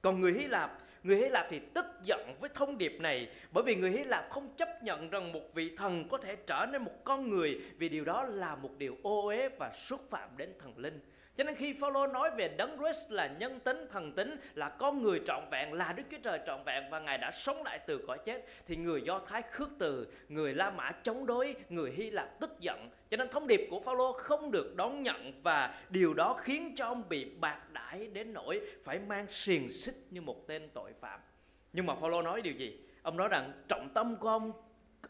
Còn 0.02 0.22
người 0.22 0.34
Hy 0.34 0.48
Lạp, 0.48 0.78
người 1.04 1.18
Hy 1.18 1.30
Lạp 1.30 1.48
thì 1.50 1.60
tức 1.74 1.86
giận 2.04 2.36
với 2.40 2.50
thông 2.54 2.78
điệp 2.78 2.98
này 3.00 3.30
bởi 3.52 3.64
vì 3.64 3.76
người 3.76 3.92
Hy 3.92 4.04
Lạp 4.04 4.30
không 4.30 4.54
chấp 4.58 4.84
nhận 4.84 5.10
rằng 5.10 5.32
một 5.32 5.54
vị 5.54 5.76
thần 5.78 6.08
có 6.10 6.18
thể 6.18 6.36
trở 6.36 6.66
nên 6.72 6.82
một 6.82 7.04
con 7.04 7.30
người 7.30 7.62
vì 7.78 7.90
điều 7.90 8.06
đó 8.06 8.24
là 8.24 8.56
một 8.56 8.78
điều 8.78 8.98
ô 9.04 9.22
uế 9.28 9.50
và 9.50 9.72
xúc 9.74 10.02
phạm 10.10 10.30
đến 10.38 10.54
thần 10.60 10.78
linh. 10.78 11.00
Cho 11.42 11.46
nên 11.46 11.56
khi 11.56 11.74
Phaolô 11.74 12.08
nói 12.08 12.32
về 12.38 12.48
Đấng 12.48 12.78
Christ 12.78 13.12
là 13.12 13.28
nhân 13.28 13.60
tính, 13.60 13.88
thần 13.92 14.12
tính, 14.12 14.36
là 14.56 14.70
con 14.70 15.04
người 15.04 15.22
trọn 15.26 15.44
vẹn, 15.52 15.74
là 15.74 15.94
Đức 15.94 16.04
Chúa 16.12 16.18
Trời 16.24 16.40
trọn 16.48 16.64
vẹn 16.66 16.84
và 16.90 17.00
Ngài 17.00 17.18
đã 17.18 17.32
sống 17.32 17.64
lại 17.64 17.80
từ 17.88 18.04
cõi 18.08 18.18
chết 18.26 18.46
thì 18.68 18.76
người 18.76 19.02
Do 19.02 19.20
Thái 19.26 19.42
khước 19.42 19.70
từ, 19.80 20.08
người 20.30 20.54
La 20.54 20.70
Mã 20.70 20.92
chống 21.04 21.26
đối, 21.26 21.56
người 21.70 21.92
Hy 21.92 22.10
Lạp 22.10 22.40
tức 22.40 22.60
giận. 22.60 22.90
Cho 23.10 23.18
nên 23.18 23.30
thông 23.30 23.48
điệp 23.48 23.68
của 23.70 23.80
Phaolô 23.80 24.12
không 24.12 24.52
được 24.52 24.76
đón 24.76 25.04
nhận 25.04 25.42
và 25.44 25.80
điều 25.90 26.14
đó 26.14 26.34
khiến 26.34 26.74
cho 26.76 26.86
ông 26.86 27.10
bị 27.10 27.26
bạc 27.40 27.60
đãi 27.72 28.08
đến 28.08 28.34
nỗi 28.34 28.62
phải 28.84 29.00
mang 29.00 29.28
xiềng 29.28 29.72
xích 29.72 29.96
như 30.10 30.22
một 30.22 30.48
tên 30.48 30.70
tội 30.74 30.92
phạm. 31.00 31.20
Nhưng 31.74 31.86
mà 31.86 31.96
Phaolô 31.96 32.22
nói 32.22 32.42
điều 32.42 32.54
gì? 32.54 32.80
Ông 33.02 33.18
nói 33.18 33.28
rằng 33.28 33.54
trọng 33.68 33.90
tâm 33.94 34.16
của 34.16 34.30
ông 34.30 34.52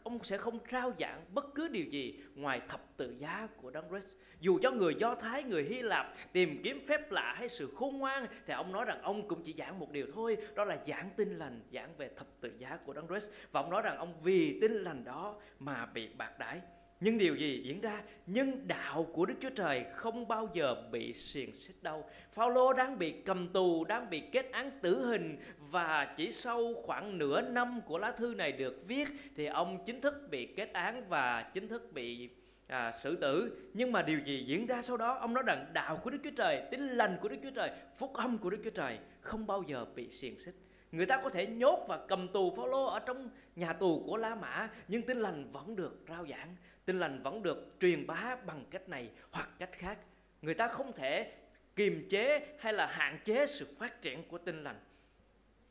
ông 0.02 0.24
sẽ 0.24 0.36
không 0.36 0.58
trao 0.70 0.92
giảng 0.98 1.24
bất 1.34 1.54
cứ 1.54 1.68
điều 1.68 1.84
gì 1.84 2.20
ngoài 2.34 2.60
thập 2.68 2.96
tự 2.96 3.14
giá 3.18 3.48
của 3.56 3.70
Đấng 3.70 3.88
Christ. 3.88 4.16
Dù 4.40 4.58
cho 4.62 4.70
người 4.70 4.94
Do 4.94 5.14
Thái, 5.14 5.42
người 5.42 5.64
Hy 5.64 5.82
Lạp 5.82 6.14
tìm 6.32 6.60
kiếm 6.64 6.80
phép 6.86 7.12
lạ 7.12 7.34
hay 7.38 7.48
sự 7.48 7.72
khôn 7.76 7.98
ngoan 7.98 8.26
thì 8.46 8.54
ông 8.54 8.72
nói 8.72 8.84
rằng 8.84 9.02
ông 9.02 9.28
cũng 9.28 9.42
chỉ 9.42 9.54
giảng 9.58 9.78
một 9.78 9.90
điều 9.90 10.06
thôi, 10.14 10.36
đó 10.54 10.64
là 10.64 10.78
giảng 10.86 11.10
tin 11.16 11.38
lành, 11.38 11.60
giảng 11.72 11.96
về 11.96 12.10
thập 12.16 12.26
tự 12.40 12.52
giá 12.58 12.78
của 12.84 12.92
Đấng 12.92 13.08
Christ 13.08 13.30
và 13.52 13.60
ông 13.60 13.70
nói 13.70 13.82
rằng 13.82 13.96
ông 13.96 14.14
vì 14.22 14.58
tin 14.60 14.72
lành 14.72 15.04
đó 15.04 15.36
mà 15.58 15.86
bị 15.86 16.08
bạc 16.08 16.38
đãi. 16.38 16.60
Nhưng 17.04 17.18
điều 17.18 17.36
gì 17.36 17.62
diễn 17.64 17.80
ra? 17.80 18.02
Nhưng 18.26 18.68
đạo 18.68 19.06
của 19.12 19.26
Đức 19.26 19.34
Chúa 19.40 19.50
Trời 19.50 19.84
không 19.94 20.28
bao 20.28 20.48
giờ 20.54 20.74
bị 20.92 21.12
xiềng 21.12 21.54
xích 21.54 21.82
đâu. 21.82 22.04
Phaolô 22.32 22.72
đang 22.72 22.98
bị 22.98 23.14
cầm 23.24 23.48
tù, 23.48 23.84
đang 23.84 24.10
bị 24.10 24.20
kết 24.20 24.52
án 24.52 24.70
tử 24.82 25.06
hình 25.06 25.36
và 25.70 26.14
chỉ 26.16 26.32
sau 26.32 26.74
khoảng 26.82 27.18
nửa 27.18 27.40
năm 27.40 27.80
của 27.86 27.98
lá 27.98 28.12
thư 28.12 28.34
này 28.34 28.52
được 28.52 28.86
viết 28.86 29.08
thì 29.36 29.46
ông 29.46 29.78
chính 29.84 30.00
thức 30.00 30.14
bị 30.30 30.46
kết 30.46 30.72
án 30.72 31.08
và 31.08 31.50
chính 31.54 31.68
thức 31.68 31.92
bị 31.92 32.28
à, 32.66 32.92
xử 32.92 33.16
tử. 33.16 33.56
Nhưng 33.74 33.92
mà 33.92 34.02
điều 34.02 34.18
gì 34.18 34.44
diễn 34.46 34.66
ra 34.66 34.82
sau 34.82 34.96
đó? 34.96 35.14
Ông 35.14 35.34
nói 35.34 35.44
rằng 35.46 35.66
đạo 35.72 35.96
của 35.96 36.10
Đức 36.10 36.18
Chúa 36.24 36.30
Trời, 36.36 36.62
tính 36.70 36.88
lành 36.88 37.16
của 37.22 37.28
Đức 37.28 37.36
Chúa 37.42 37.50
Trời, 37.50 37.70
phúc 37.96 38.12
âm 38.14 38.38
của 38.38 38.50
Đức 38.50 38.58
Chúa 38.64 38.70
Trời 38.70 38.98
không 39.20 39.46
bao 39.46 39.62
giờ 39.66 39.86
bị 39.94 40.10
xiềng 40.10 40.38
xích. 40.38 40.54
Người 40.92 41.06
ta 41.06 41.20
có 41.24 41.30
thể 41.30 41.46
nhốt 41.46 41.84
và 41.88 42.00
cầm 42.08 42.28
tù 42.28 42.54
Phaolô 42.56 42.84
ở 42.84 42.98
trong 42.98 43.30
nhà 43.56 43.72
tù 43.72 44.02
của 44.06 44.16
La 44.16 44.34
Mã, 44.34 44.68
nhưng 44.88 45.02
tin 45.02 45.20
lành 45.20 45.52
vẫn 45.52 45.76
được 45.76 46.04
rao 46.08 46.26
giảng, 46.26 46.56
tin 46.84 47.00
lành 47.00 47.22
vẫn 47.22 47.42
được 47.42 47.76
truyền 47.80 48.06
bá 48.06 48.36
bằng 48.46 48.64
cách 48.70 48.88
này 48.88 49.10
hoặc 49.30 49.48
cách 49.58 49.72
khác. 49.72 49.98
Người 50.42 50.54
ta 50.54 50.68
không 50.68 50.92
thể 50.92 51.32
kiềm 51.76 52.06
chế 52.10 52.56
hay 52.58 52.72
là 52.72 52.86
hạn 52.86 53.18
chế 53.24 53.46
sự 53.46 53.66
phát 53.78 54.02
triển 54.02 54.28
của 54.28 54.38
tin 54.38 54.64
lành. 54.64 54.80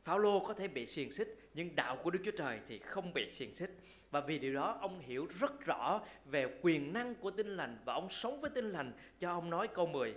Phaolô 0.04 0.40
có 0.40 0.54
thể 0.54 0.68
bị 0.68 0.86
xiềng 0.86 1.12
xích, 1.12 1.50
nhưng 1.54 1.76
đạo 1.76 1.96
của 2.02 2.10
Đức 2.10 2.20
Chúa 2.24 2.36
Trời 2.38 2.58
thì 2.68 2.78
không 2.78 3.12
bị 3.12 3.28
xiềng 3.28 3.54
xích. 3.54 3.70
Và 4.10 4.20
vì 4.20 4.38
điều 4.38 4.54
đó, 4.54 4.78
ông 4.80 5.00
hiểu 5.00 5.28
rất 5.40 5.64
rõ 5.64 6.00
về 6.24 6.58
quyền 6.62 6.92
năng 6.92 7.14
của 7.14 7.30
tinh 7.30 7.56
lành 7.56 7.78
và 7.84 7.94
ông 7.94 8.08
sống 8.08 8.40
với 8.40 8.50
tinh 8.50 8.70
lành. 8.70 8.92
Cho 9.18 9.32
ông 9.32 9.50
nói 9.50 9.68
câu 9.68 9.86
10 9.86 10.14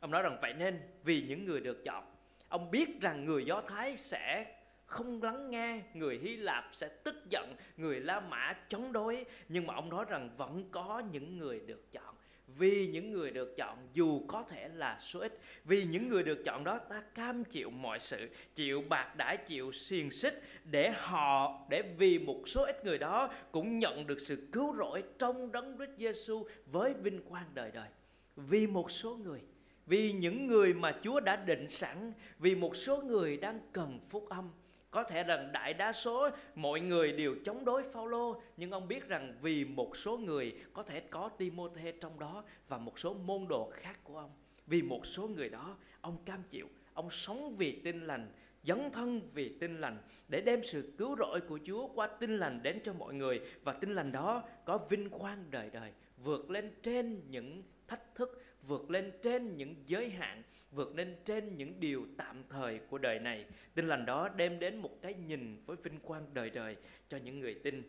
ông 0.00 0.10
nói 0.10 0.22
rằng, 0.22 0.38
vậy 0.42 0.54
nên 0.54 0.80
vì 1.04 1.22
những 1.22 1.44
người 1.44 1.60
được 1.60 1.84
chọn 1.84 2.15
ông 2.48 2.70
biết 2.70 3.00
rằng 3.00 3.24
người 3.24 3.44
Do 3.44 3.60
Thái 3.60 3.96
sẽ 3.96 4.56
không 4.86 5.22
lắng 5.22 5.50
nghe, 5.50 5.82
người 5.94 6.18
Hy 6.22 6.36
Lạp 6.36 6.68
sẽ 6.72 6.88
tức 6.88 7.16
giận, 7.30 7.56
người 7.76 8.00
La 8.00 8.20
Mã 8.20 8.56
chống 8.68 8.92
đối. 8.92 9.24
Nhưng 9.48 9.66
mà 9.66 9.74
ông 9.74 9.88
nói 9.88 10.04
rằng 10.08 10.30
vẫn 10.36 10.64
có 10.70 11.02
những 11.12 11.38
người 11.38 11.60
được 11.60 11.92
chọn. 11.92 12.14
Vì 12.58 12.86
những 12.86 13.12
người 13.12 13.30
được 13.30 13.56
chọn, 13.56 13.78
dù 13.94 14.22
có 14.26 14.42
thể 14.42 14.68
là 14.68 14.98
số 14.98 15.20
ít, 15.20 15.40
vì 15.64 15.84
những 15.84 16.08
người 16.08 16.22
được 16.22 16.42
chọn 16.44 16.64
đó 16.64 16.78
ta 16.78 17.02
cam 17.14 17.44
chịu 17.44 17.70
mọi 17.70 17.98
sự, 18.00 18.28
chịu 18.54 18.82
bạc 18.88 19.16
đãi, 19.16 19.36
chịu 19.36 19.72
xiềng 19.72 20.10
xích 20.10 20.42
để 20.64 20.90
họ, 20.90 21.60
để 21.70 21.82
vì 21.98 22.18
một 22.18 22.42
số 22.46 22.64
ít 22.64 22.84
người 22.84 22.98
đó 22.98 23.30
cũng 23.52 23.78
nhận 23.78 24.06
được 24.06 24.20
sự 24.20 24.48
cứu 24.52 24.76
rỗi 24.76 25.02
trong 25.18 25.52
đấng 25.52 25.76
Christ 25.76 25.98
Giêsu 25.98 26.44
với 26.66 26.94
vinh 26.94 27.22
quang 27.22 27.50
đời 27.54 27.70
đời. 27.74 27.88
Vì 28.36 28.66
một 28.66 28.90
số 28.90 29.16
người 29.16 29.40
vì 29.86 30.12
những 30.12 30.46
người 30.46 30.74
mà 30.74 30.94
Chúa 31.02 31.20
đã 31.20 31.36
định 31.36 31.68
sẵn, 31.68 32.12
vì 32.38 32.54
một 32.54 32.76
số 32.76 33.02
người 33.02 33.36
đang 33.36 33.60
cần 33.72 34.00
phúc 34.08 34.28
âm. 34.28 34.50
Có 34.90 35.02
thể 35.02 35.22
rằng 35.22 35.52
đại 35.52 35.74
đa 35.74 35.92
số 35.92 36.28
mọi 36.54 36.80
người 36.80 37.12
đều 37.12 37.34
chống 37.44 37.64
đối 37.64 37.82
Phaolô, 37.82 38.40
nhưng 38.56 38.70
ông 38.70 38.88
biết 38.88 39.08
rằng 39.08 39.34
vì 39.42 39.64
một 39.64 39.96
số 39.96 40.18
người 40.18 40.54
có 40.72 40.82
thể 40.82 41.00
có 41.00 41.28
Timôthê 41.28 41.92
trong 42.00 42.18
đó 42.18 42.44
và 42.68 42.78
một 42.78 42.98
số 42.98 43.14
môn 43.14 43.48
đồ 43.48 43.70
khác 43.74 44.04
của 44.04 44.18
ông. 44.18 44.30
Vì 44.66 44.82
một 44.82 45.06
số 45.06 45.28
người 45.28 45.48
đó, 45.48 45.76
ông 46.00 46.16
cam 46.24 46.42
chịu, 46.50 46.68
ông 46.94 47.10
sống 47.10 47.56
vì 47.56 47.80
tin 47.84 48.00
lành, 48.00 48.32
dấn 48.64 48.90
thân 48.92 49.20
vì 49.34 49.58
tin 49.58 49.80
lành, 49.80 49.98
để 50.28 50.40
đem 50.40 50.60
sự 50.62 50.92
cứu 50.98 51.16
rỗi 51.16 51.40
của 51.40 51.58
Chúa 51.64 51.88
qua 51.88 52.06
tin 52.06 52.38
lành 52.38 52.62
đến 52.62 52.80
cho 52.82 52.92
mọi 52.92 53.14
người. 53.14 53.40
Và 53.64 53.72
tin 53.72 53.94
lành 53.94 54.12
đó 54.12 54.42
có 54.64 54.78
vinh 54.88 55.10
quang 55.10 55.44
đời 55.50 55.70
đời, 55.72 55.92
vượt 56.24 56.50
lên 56.50 56.74
trên 56.82 57.20
những 57.30 57.62
thách 57.88 58.14
thức 58.14 58.42
vượt 58.66 58.90
lên 58.90 59.12
trên 59.22 59.56
những 59.56 59.74
giới 59.86 60.10
hạn, 60.10 60.42
vượt 60.70 60.96
lên 60.96 61.16
trên 61.24 61.56
những 61.56 61.80
điều 61.80 62.06
tạm 62.16 62.44
thời 62.48 62.78
của 62.78 62.98
đời 62.98 63.18
này. 63.18 63.46
Tin 63.74 63.88
lành 63.88 64.06
đó 64.06 64.28
đem 64.28 64.58
đến 64.58 64.76
một 64.76 64.98
cái 65.02 65.14
nhìn 65.14 65.62
với 65.66 65.76
vinh 65.76 66.00
quang 66.00 66.26
đời 66.34 66.50
đời 66.50 66.76
cho 67.08 67.16
những 67.16 67.40
người 67.40 67.54
tin. 67.54 67.82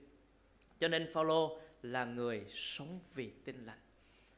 Cho 0.80 0.88
nên 0.88 1.08
Phaolô 1.14 1.60
là 1.82 2.06
người 2.06 2.46
sống 2.50 3.00
vì 3.16 3.30
tin 3.46 3.66
lành. 3.66 3.80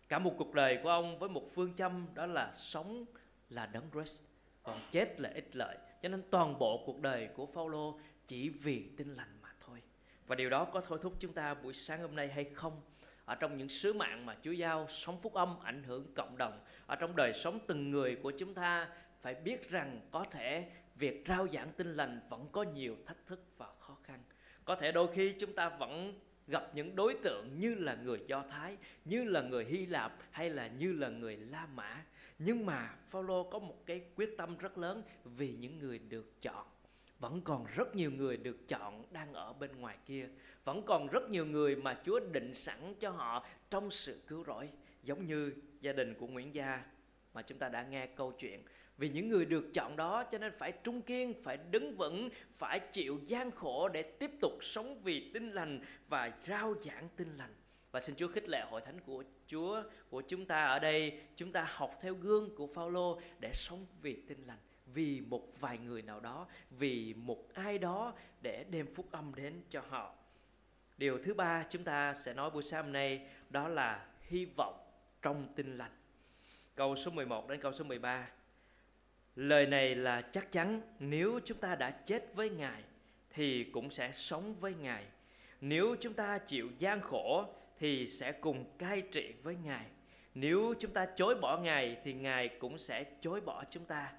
Cả 0.09 0.19
một 0.19 0.33
cuộc 0.37 0.53
đời 0.53 0.79
của 0.83 0.89
ông 0.89 1.19
với 1.19 1.29
một 1.29 1.47
phương 1.51 1.73
châm 1.75 2.07
đó 2.13 2.25
là 2.25 2.53
sống 2.55 3.05
là 3.49 3.65
đấng 3.65 3.89
Christ, 3.91 4.23
còn 4.63 4.81
chết 4.91 5.19
là 5.19 5.29
ích 5.29 5.55
lợi. 5.55 5.77
Cho 6.01 6.09
nên 6.09 6.23
toàn 6.29 6.59
bộ 6.59 6.83
cuộc 6.85 7.01
đời 7.01 7.29
của 7.35 7.45
Phaolô 7.45 7.99
chỉ 8.27 8.49
vì 8.49 8.89
tin 8.97 9.15
lành 9.15 9.37
mà 9.41 9.49
thôi. 9.59 9.81
Và 10.27 10.35
điều 10.35 10.49
đó 10.49 10.65
có 10.65 10.81
thôi 10.81 10.99
thúc 11.01 11.13
chúng 11.19 11.33
ta 11.33 11.53
buổi 11.53 11.73
sáng 11.73 12.01
hôm 12.01 12.15
nay 12.15 12.27
hay 12.27 12.43
không? 12.43 12.81
Ở 13.29 13.35
trong 13.35 13.57
những 13.57 13.69
sứ 13.69 13.93
mạng 13.93 14.25
mà 14.25 14.35
Chúa 14.43 14.51
giao 14.51 14.87
sống 14.87 15.21
phúc 15.21 15.33
âm 15.33 15.59
ảnh 15.63 15.83
hưởng 15.83 16.13
cộng 16.15 16.37
đồng 16.37 16.59
ở 16.87 16.95
trong 16.95 17.15
đời 17.15 17.33
sống 17.33 17.59
từng 17.67 17.91
người 17.91 18.15
của 18.15 18.31
chúng 18.31 18.53
ta 18.53 18.89
phải 19.21 19.35
biết 19.35 19.69
rằng 19.69 20.01
có 20.11 20.25
thể 20.31 20.71
việc 20.95 21.23
rao 21.27 21.47
giảng 21.47 21.71
tin 21.77 21.95
lành 21.95 22.19
vẫn 22.29 22.47
có 22.51 22.63
nhiều 22.63 22.95
thách 23.05 23.25
thức 23.25 23.43
và 23.57 23.67
khó 23.79 23.97
khăn 24.03 24.19
có 24.65 24.75
thể 24.75 24.91
đôi 24.91 25.07
khi 25.13 25.35
chúng 25.39 25.53
ta 25.53 25.69
vẫn 25.69 26.19
gặp 26.47 26.71
những 26.73 26.95
đối 26.95 27.13
tượng 27.23 27.59
như 27.59 27.75
là 27.75 27.95
người 27.95 28.19
Do 28.27 28.43
Thái, 28.49 28.77
như 29.05 29.23
là 29.23 29.41
người 29.41 29.65
Hy 29.65 29.85
Lạp 29.85 30.17
hay 30.31 30.49
là 30.49 30.67
như 30.67 30.93
là 30.93 31.09
người 31.09 31.37
La 31.37 31.67
Mã. 31.75 32.03
Nhưng 32.39 32.65
mà 32.65 32.95
Phaolô 33.09 33.43
có 33.43 33.59
một 33.59 33.85
cái 33.85 34.01
quyết 34.15 34.37
tâm 34.37 34.57
rất 34.57 34.77
lớn 34.77 35.03
vì 35.23 35.55
những 35.59 35.79
người 35.79 35.99
được 35.99 36.41
chọn. 36.41 36.65
Vẫn 37.19 37.41
còn 37.41 37.65
rất 37.75 37.95
nhiều 37.95 38.11
người 38.11 38.37
được 38.37 38.67
chọn 38.67 39.03
đang 39.11 39.33
ở 39.33 39.53
bên 39.53 39.79
ngoài 39.79 39.97
kia. 40.05 40.29
Vẫn 40.63 40.83
còn 40.85 41.07
rất 41.07 41.29
nhiều 41.29 41.45
người 41.45 41.75
mà 41.75 42.01
Chúa 42.05 42.19
định 42.19 42.53
sẵn 42.53 42.93
cho 42.99 43.09
họ 43.09 43.45
trong 43.69 43.91
sự 43.91 44.21
cứu 44.27 44.43
rỗi. 44.43 44.69
Giống 45.03 45.25
như 45.25 45.53
gia 45.81 45.93
đình 45.93 46.13
của 46.19 46.27
Nguyễn 46.27 46.55
Gia 46.55 46.83
mà 47.33 47.41
chúng 47.41 47.57
ta 47.57 47.69
đã 47.69 47.83
nghe 47.83 48.07
câu 48.07 48.31
chuyện 48.31 48.63
vì 48.97 49.09
những 49.09 49.29
người 49.29 49.45
được 49.45 49.73
chọn 49.73 49.95
đó 49.95 50.23
cho 50.23 50.37
nên 50.37 50.51
phải 50.57 50.71
trung 50.71 51.01
kiên, 51.01 51.33
phải 51.43 51.57
đứng 51.71 51.95
vững, 51.97 52.29
phải 52.51 52.79
chịu 52.79 53.19
gian 53.25 53.51
khổ 53.51 53.89
để 53.89 54.01
tiếp 54.01 54.31
tục 54.41 54.53
sống 54.61 55.01
vì 55.03 55.31
tin 55.33 55.51
lành 55.51 55.81
và 56.07 56.31
rao 56.47 56.75
giảng 56.81 57.09
tin 57.15 57.37
lành 57.37 57.53
và 57.91 57.99
xin 57.99 58.15
Chúa 58.15 58.27
khích 58.27 58.49
lệ 58.49 58.65
hội 58.69 58.81
thánh 58.81 58.99
của 58.99 59.23
Chúa, 59.47 59.83
của 60.09 60.21
chúng 60.21 60.45
ta 60.45 60.65
ở 60.65 60.79
đây 60.79 61.21
chúng 61.35 61.51
ta 61.51 61.67
học 61.69 61.99
theo 62.01 62.13
gương 62.13 62.55
của 62.55 62.67
Phaolô 62.67 63.21
để 63.39 63.51
sống 63.53 63.85
vì 64.01 64.21
tin 64.27 64.43
lành 64.47 64.59
vì 64.93 65.21
một 65.21 65.47
vài 65.59 65.77
người 65.77 66.01
nào 66.01 66.19
đó, 66.19 66.47
vì 66.69 67.13
một 67.13 67.53
ai 67.53 67.77
đó 67.77 68.13
để 68.41 68.65
đem 68.69 68.93
phúc 68.93 69.05
âm 69.11 69.35
đến 69.35 69.61
cho 69.69 69.81
họ 69.89 70.15
điều 70.99 71.19
thứ 71.23 71.33
ba 71.33 71.65
chúng 71.69 71.83
ta 71.83 72.13
sẽ 72.13 72.33
nói 72.33 72.49
buổi 72.49 72.63
sáng 72.63 72.83
hôm 72.83 72.93
nay, 72.93 73.27
đó 73.49 73.67
là 73.67 74.07
hy 74.21 74.45
vọng 74.57 74.79
trong 75.21 75.47
tin 75.55 75.77
lành 75.77 75.91
câu 76.75 76.95
số 76.95 77.11
11 77.11 77.49
đến 77.49 77.61
câu 77.61 77.73
số 77.73 77.83
13 77.83 78.27
Lời 79.35 79.65
này 79.65 79.95
là 79.95 80.21
chắc 80.21 80.51
chắn, 80.51 80.81
nếu 80.99 81.39
chúng 81.45 81.57
ta 81.57 81.75
đã 81.75 81.91
chết 81.91 82.35
với 82.35 82.49
Ngài, 82.49 82.83
thì 83.29 83.63
cũng 83.63 83.91
sẽ 83.91 84.11
sống 84.11 84.55
với 84.55 84.73
Ngài. 84.81 85.03
Nếu 85.61 85.95
chúng 85.99 86.13
ta 86.13 86.37
chịu 86.37 86.69
gian 86.77 87.01
khổ, 87.01 87.45
thì 87.79 88.07
sẽ 88.07 88.31
cùng 88.31 88.65
cai 88.77 89.01
trị 89.01 89.33
với 89.43 89.55
Ngài. 89.63 89.85
Nếu 90.35 90.73
chúng 90.79 90.91
ta 90.91 91.07
chối 91.15 91.35
bỏ 91.35 91.57
Ngài, 91.57 91.97
thì 92.03 92.13
Ngài 92.13 92.47
cũng 92.47 92.77
sẽ 92.77 93.05
chối 93.21 93.41
bỏ 93.41 93.63
chúng 93.69 93.85
ta. 93.85 94.13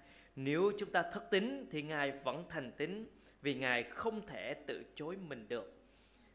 Nếu 0.44 0.72
chúng 0.78 0.90
ta 0.90 1.02
thất 1.02 1.30
tín 1.30 1.66
thì 1.70 1.82
Ngài 1.82 2.10
vẫn 2.10 2.44
thành 2.48 2.72
tín 2.76 3.06
vì 3.42 3.54
Ngài 3.54 3.82
không 3.82 4.26
thể 4.26 4.54
tự 4.66 4.84
chối 4.94 5.16
mình 5.28 5.48
được. 5.48 5.74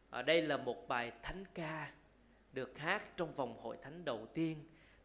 Ở 0.09 0.21
đây 0.21 0.41
là 0.41 0.57
một 0.57 0.87
bài 0.87 1.11
thánh 1.23 1.43
ca 1.53 1.91
được 2.53 2.77
hát 2.77 3.17
trong 3.17 3.33
vòng 3.33 3.57
hội 3.61 3.77
thánh 3.81 4.05
đầu 4.05 4.27
tiên 4.33 4.55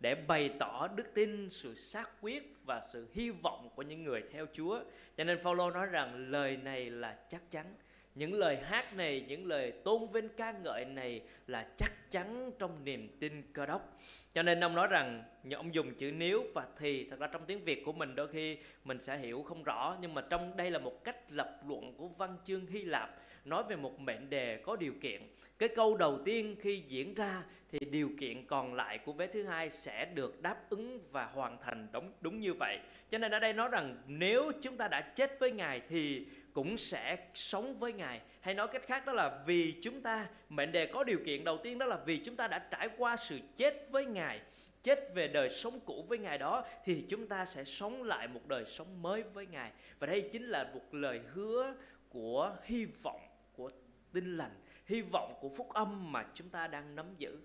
để 0.00 0.14
bày 0.14 0.50
tỏ 0.59 0.88
đức 0.88 1.14
tin, 1.14 1.50
sự 1.50 1.75
xác 1.75 2.11
quyết 2.21 2.54
và 2.64 2.80
sự 2.92 3.09
hy 3.12 3.30
vọng 3.30 3.71
của 3.75 3.83
những 3.83 4.04
người 4.04 4.23
theo 4.33 4.47
Chúa. 4.52 4.80
Cho 5.16 5.25
nên 5.25 5.38
Phaolô 5.38 5.71
nói 5.71 5.87
rằng 5.87 6.30
lời 6.30 6.57
này 6.57 6.90
là 6.90 7.19
chắc 7.28 7.50
chắn. 7.50 7.75
Những 8.14 8.35
lời 8.35 8.57
hát 8.57 8.97
này, 8.97 9.25
những 9.28 9.47
lời 9.47 9.73
tôn 9.85 10.09
vinh 10.12 10.28
ca 10.28 10.52
ngợi 10.52 10.85
này 10.85 11.23
là 11.47 11.69
chắc 11.76 12.11
chắn 12.11 12.50
trong 12.59 12.85
niềm 12.85 13.16
tin 13.21 13.42
cơ 13.52 13.66
đốc. 13.66 13.99
Cho 14.34 14.42
nên 14.42 14.64
ông 14.64 14.75
nói 14.75 14.87
rằng 14.87 15.22
ông 15.56 15.75
dùng 15.75 15.94
chữ 15.94 16.12
nếu 16.12 16.44
và 16.54 16.66
thì. 16.78 17.06
Thật 17.10 17.18
ra 17.20 17.26
trong 17.26 17.42
tiếng 17.46 17.64
Việt 17.64 17.84
của 17.84 17.92
mình 17.92 18.14
đôi 18.14 18.28
khi 18.28 18.58
mình 18.84 19.00
sẽ 19.00 19.18
hiểu 19.18 19.42
không 19.42 19.62
rõ, 19.62 19.96
nhưng 20.00 20.14
mà 20.14 20.22
trong 20.30 20.56
đây 20.56 20.70
là 20.70 20.78
một 20.78 21.04
cách 21.04 21.16
lập 21.30 21.60
luận 21.68 21.94
của 21.96 22.08
văn 22.08 22.37
chương 22.44 22.66
Hy 22.66 22.84
Lạp, 22.84 23.10
nói 23.44 23.62
về 23.68 23.76
một 23.76 24.00
mệnh 24.00 24.30
đề 24.30 24.56
có 24.56 24.76
điều 24.76 24.92
kiện. 25.00 25.22
Cái 25.58 25.68
câu 25.68 25.96
đầu 25.96 26.18
tiên 26.25 26.56
khi 26.60 26.82
diễn 26.88 27.14
ra 27.14 27.42
thì 27.70 27.78
điều 27.78 28.10
kiện 28.20 28.46
còn 28.46 28.75
lại 28.75 28.99
của 28.99 29.12
vế 29.12 29.26
thứ 29.26 29.44
hai 29.44 29.70
sẽ 29.70 30.04
được 30.04 30.42
đáp 30.42 30.56
ứng 30.70 31.00
và 31.12 31.25
hoàn 31.25 31.58
thành 31.60 31.88
đúng 31.92 32.12
đúng 32.20 32.40
như 32.40 32.54
vậy. 32.54 32.78
Cho 33.10 33.18
nên 33.18 33.32
ở 33.32 33.38
đây 33.38 33.52
nói 33.52 33.68
rằng 33.68 33.96
nếu 34.06 34.52
chúng 34.62 34.76
ta 34.76 34.88
đã 34.88 35.00
chết 35.00 35.40
với 35.40 35.52
ngài 35.52 35.80
thì 35.88 36.26
cũng 36.52 36.78
sẽ 36.78 37.28
sống 37.35 37.78
với 37.78 37.92
ngài. 37.92 38.21
Hay 38.40 38.54
nói 38.54 38.69
cách 38.69 38.87
khác 38.87 39.07
đó 39.07 39.12
là 39.12 39.42
vì 39.47 39.75
chúng 39.83 40.00
ta, 40.00 40.28
mệnh 40.49 40.73
đề 40.73 40.87
có 40.87 41.04
điều 41.04 41.19
kiện 41.26 41.45
đầu 41.45 41.59
tiên 41.62 41.78
đó 41.78 41.87
là 41.87 41.97
vì 42.07 42.19
chúng 42.19 42.37
ta 42.37 42.49
đã 42.49 42.59
trải 42.59 42.88
qua 42.99 43.16
sự 43.16 43.38
chết 43.57 43.87
với 43.90 44.04
ngài, 44.04 44.40
chết 44.83 45.14
về 45.14 45.28
đời 45.28 45.49
sống 45.49 45.80
cũ 45.85 46.04
với 46.09 46.19
ngài 46.19 46.38
đó, 46.38 46.64
thì 46.85 47.04
chúng 47.09 47.26
ta 47.26 47.47
sẽ 47.47 47.64
sống 47.64 48.02
lại 48.02 48.28
một 48.28 48.47
đời 48.47 48.64
sống 48.64 49.02
mới 49.02 49.23
với 49.23 49.47
ngài. 49.47 49.73
Và 49.99 50.07
đây 50.07 50.28
chính 50.33 50.45
là 50.45 50.71
một 50.75 50.95
lời 50.95 51.21
hứa 51.33 51.75
của 52.09 52.57
hy 52.64 52.85
vọng 52.85 53.21
của 53.52 53.71
tin 54.12 54.37
lành, 54.37 54.54
hy 54.87 55.00
vọng 55.00 55.35
của 55.40 55.49
phúc 55.49 55.69
âm 55.69 56.12
mà 56.12 56.26
chúng 56.35 56.49
ta 56.49 56.66
đang 56.66 56.97
nắm 56.97 57.07
giữ. 57.19 57.38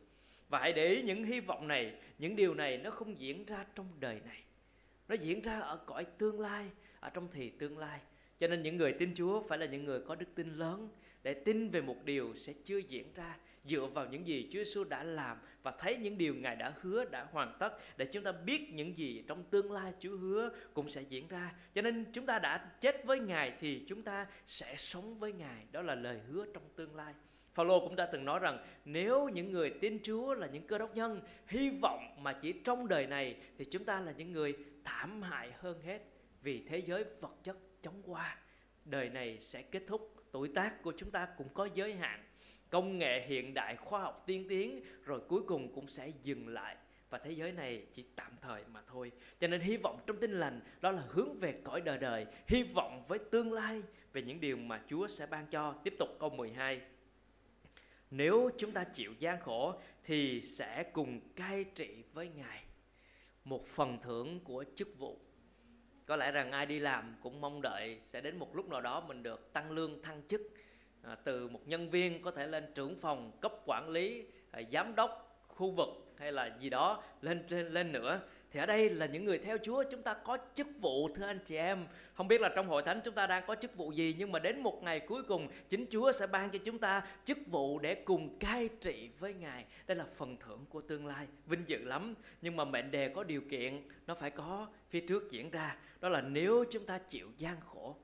Và 0.49 0.59
hãy 0.59 0.73
để 0.73 0.87
ý 0.87 1.01
những 1.01 1.23
hy 1.23 1.39
vọng 1.39 1.67
này, 1.67 1.93
những 2.17 2.35
điều 2.35 2.53
này 2.53 2.77
nó 2.77 2.91
không 2.91 3.19
diễn 3.19 3.45
ra 3.45 3.65
trong 3.75 3.87
đời 3.99 4.19
này. 4.25 4.43
Nó 5.07 5.15
diễn 5.15 5.41
ra 5.41 5.59
ở 5.59 5.77
cõi 5.85 6.05
tương 6.17 6.39
lai, 6.39 6.69
ở 6.99 7.09
trong 7.09 7.27
thì 7.31 7.49
tương 7.49 7.77
lai 7.77 7.99
cho 8.39 8.47
nên 8.47 8.63
những 8.63 8.77
người 8.77 8.93
tin 8.93 9.13
Chúa 9.15 9.41
phải 9.41 9.57
là 9.57 9.65
những 9.65 9.85
người 9.85 9.99
có 9.99 10.15
đức 10.15 10.27
tin 10.35 10.53
lớn 10.53 10.89
để 11.23 11.33
tin 11.33 11.69
về 11.69 11.81
một 11.81 12.05
điều 12.05 12.35
sẽ 12.35 12.53
chưa 12.65 12.77
diễn 12.77 13.13
ra 13.13 13.37
dựa 13.65 13.85
vào 13.85 14.05
những 14.05 14.27
gì 14.27 14.49
Chúa 14.51 14.59
Giêsu 14.59 14.83
đã 14.83 15.03
làm 15.03 15.37
và 15.63 15.71
thấy 15.79 15.97
những 15.97 16.17
điều 16.17 16.35
Ngài 16.35 16.55
đã 16.55 16.73
hứa, 16.81 17.05
đã 17.05 17.27
hoàn 17.31 17.57
tất 17.59 17.77
để 17.97 18.05
chúng 18.05 18.23
ta 18.23 18.31
biết 18.31 18.73
những 18.73 18.97
gì 18.97 19.23
trong 19.27 19.43
tương 19.43 19.71
lai 19.71 19.93
Chúa 19.99 20.17
hứa 20.17 20.49
cũng 20.73 20.89
sẽ 20.89 21.01
diễn 21.01 21.27
ra. 21.27 21.53
Cho 21.75 21.81
nên 21.81 22.05
chúng 22.11 22.25
ta 22.25 22.39
đã 22.39 22.71
chết 22.81 23.05
với 23.05 23.19
Ngài 23.19 23.53
thì 23.59 23.83
chúng 23.87 24.03
ta 24.03 24.27
sẽ 24.45 24.75
sống 24.77 25.19
với 25.19 25.33
Ngài. 25.33 25.65
Đó 25.71 25.81
là 25.81 25.95
lời 25.95 26.19
hứa 26.27 26.45
trong 26.53 26.63
tương 26.75 26.95
lai. 26.95 27.13
Phaolô 27.53 27.79
cũng 27.79 27.95
đã 27.95 28.05
từng 28.05 28.25
nói 28.25 28.39
rằng 28.39 28.65
nếu 28.85 29.29
những 29.29 29.51
người 29.51 29.69
tin 29.69 29.99
Chúa 30.03 30.33
là 30.33 30.47
những 30.47 30.67
cơ 30.67 30.77
đốc 30.77 30.95
nhân 30.95 31.21
hy 31.47 31.69
vọng 31.69 32.15
mà 32.19 32.33
chỉ 32.33 32.51
trong 32.51 32.87
đời 32.87 33.07
này 33.07 33.35
thì 33.57 33.65
chúng 33.65 33.83
ta 33.83 33.99
là 33.99 34.11
những 34.11 34.31
người 34.31 34.53
thảm 34.83 35.21
hại 35.21 35.51
hơn 35.59 35.81
hết 35.81 35.99
vì 36.41 36.63
thế 36.67 36.77
giới 36.77 37.03
vật 37.21 37.35
chất 37.43 37.57
chóng 37.85 38.01
qua. 38.05 38.37
Đời 38.85 39.09
này 39.09 39.39
sẽ 39.39 39.61
kết 39.61 39.83
thúc, 39.87 40.13
tuổi 40.31 40.47
tác 40.55 40.83
của 40.83 40.93
chúng 40.97 41.11
ta 41.11 41.27
cũng 41.37 41.49
có 41.53 41.69
giới 41.73 41.93
hạn. 41.93 42.23
Công 42.69 42.97
nghệ 42.97 43.27
hiện 43.27 43.53
đại, 43.53 43.75
khoa 43.75 44.01
học 44.01 44.23
tiên 44.25 44.45
tiến 44.49 44.83
rồi 45.03 45.21
cuối 45.27 45.41
cùng 45.47 45.73
cũng 45.75 45.87
sẽ 45.87 46.11
dừng 46.23 46.47
lại. 46.47 46.75
Và 47.09 47.17
thế 47.17 47.31
giới 47.31 47.51
này 47.51 47.85
chỉ 47.93 48.05
tạm 48.15 48.31
thời 48.41 48.63
mà 48.73 48.81
thôi 48.87 49.11
cho 49.39 49.47
nên 49.47 49.61
hy 49.61 49.77
vọng 49.77 49.99
trong 50.07 50.19
tin 50.19 50.31
lành 50.31 50.61
đó 50.81 50.91
là 50.91 51.03
hướng 51.09 51.39
về 51.39 51.61
cõi 51.63 51.81
đời 51.81 51.97
đời 51.97 52.25
hy 52.47 52.63
vọng 52.63 53.03
với 53.07 53.19
tương 53.19 53.53
lai 53.53 53.81
về 54.13 54.21
những 54.21 54.39
điều 54.39 54.57
mà 54.57 54.81
Chúa 54.87 55.07
sẽ 55.07 55.25
ban 55.25 55.47
cho 55.47 55.73
tiếp 55.83 55.95
tục 55.99 56.09
câu 56.19 56.29
12 56.29 56.81
nếu 58.11 58.49
chúng 58.57 58.71
ta 58.71 58.83
chịu 58.83 59.13
gian 59.19 59.39
khổ 59.41 59.73
thì 60.03 60.41
sẽ 60.41 60.83
cùng 60.93 61.19
cai 61.35 61.63
trị 61.63 62.03
với 62.13 62.29
Ngài 62.35 62.63
một 63.43 63.65
phần 63.65 63.97
thưởng 64.03 64.39
của 64.39 64.65
chức 64.75 64.97
vụ 64.97 65.19
có 66.05 66.15
lẽ 66.15 66.31
rằng 66.31 66.51
ai 66.51 66.65
đi 66.65 66.79
làm 66.79 67.15
cũng 67.21 67.41
mong 67.41 67.61
đợi 67.61 67.97
sẽ 68.05 68.21
đến 68.21 68.37
một 68.37 68.55
lúc 68.55 68.69
nào 68.69 68.81
đó 68.81 69.03
mình 69.07 69.23
được 69.23 69.53
tăng 69.53 69.71
lương 69.71 70.01
thăng 70.01 70.21
chức. 70.27 70.41
À, 71.03 71.15
từ 71.23 71.47
một 71.47 71.67
nhân 71.67 71.89
viên 71.89 72.21
có 72.21 72.31
thể 72.31 72.47
lên 72.47 72.65
trưởng 72.75 72.99
phòng 72.99 73.31
cấp 73.41 73.53
quản 73.65 73.89
lý 73.89 74.25
à, 74.51 74.61
giám 74.71 74.95
đốc 74.95 75.41
khu 75.47 75.71
vực 75.71 75.89
hay 76.17 76.31
là 76.31 76.57
gì 76.59 76.69
đó 76.69 77.03
lên 77.21 77.43
lên 77.49 77.67
lên 77.67 77.91
nữa 77.91 78.19
thì 78.55 78.59
ở 78.59 78.65
đây 78.65 78.89
là 78.89 79.05
những 79.05 79.25
người 79.25 79.37
theo 79.37 79.57
Chúa, 79.63 79.83
chúng 79.91 80.01
ta 80.01 80.13
có 80.13 80.37
chức 80.53 80.67
vụ, 80.81 81.09
thưa 81.15 81.25
anh 81.25 81.39
chị 81.45 81.55
em. 81.55 81.87
Không 82.13 82.27
biết 82.27 82.41
là 82.41 82.49
trong 82.55 82.67
hội 82.67 82.83
thánh 82.83 83.01
chúng 83.03 83.13
ta 83.13 83.27
đang 83.27 83.43
có 83.47 83.55
chức 83.55 83.75
vụ 83.75 83.91
gì, 83.91 84.15
nhưng 84.17 84.31
mà 84.31 84.39
đến 84.39 84.59
một 84.59 84.83
ngày 84.83 84.99
cuối 84.99 85.23
cùng, 85.23 85.47
chính 85.69 85.85
Chúa 85.89 86.11
sẽ 86.11 86.27
ban 86.27 86.49
cho 86.49 86.59
chúng 86.65 86.79
ta 86.79 87.07
chức 87.25 87.37
vụ 87.47 87.79
để 87.79 87.95
cùng 87.95 88.39
cai 88.39 88.69
trị 88.81 89.09
với 89.19 89.33
Ngài. 89.33 89.65
Đây 89.87 89.97
là 89.97 90.05
phần 90.17 90.37
thưởng 90.37 90.65
của 90.69 90.81
tương 90.81 91.07
lai. 91.07 91.27
Vinh 91.45 91.63
dự 91.67 91.77
lắm. 91.77 92.15
Nhưng 92.41 92.55
mà 92.55 92.65
mệnh 92.65 92.91
đề 92.91 93.09
có 93.09 93.23
điều 93.23 93.41
kiện, 93.41 93.81
nó 94.07 94.15
phải 94.15 94.31
có 94.31 94.67
phía 94.89 94.99
trước 94.99 95.31
diễn 95.31 95.51
ra. 95.51 95.77
Đó 96.01 96.09
là 96.09 96.21
nếu 96.21 96.65
chúng 96.71 96.85
ta 96.85 96.97
chịu 96.97 97.31
gian 97.37 97.55
khổ, 97.65 97.95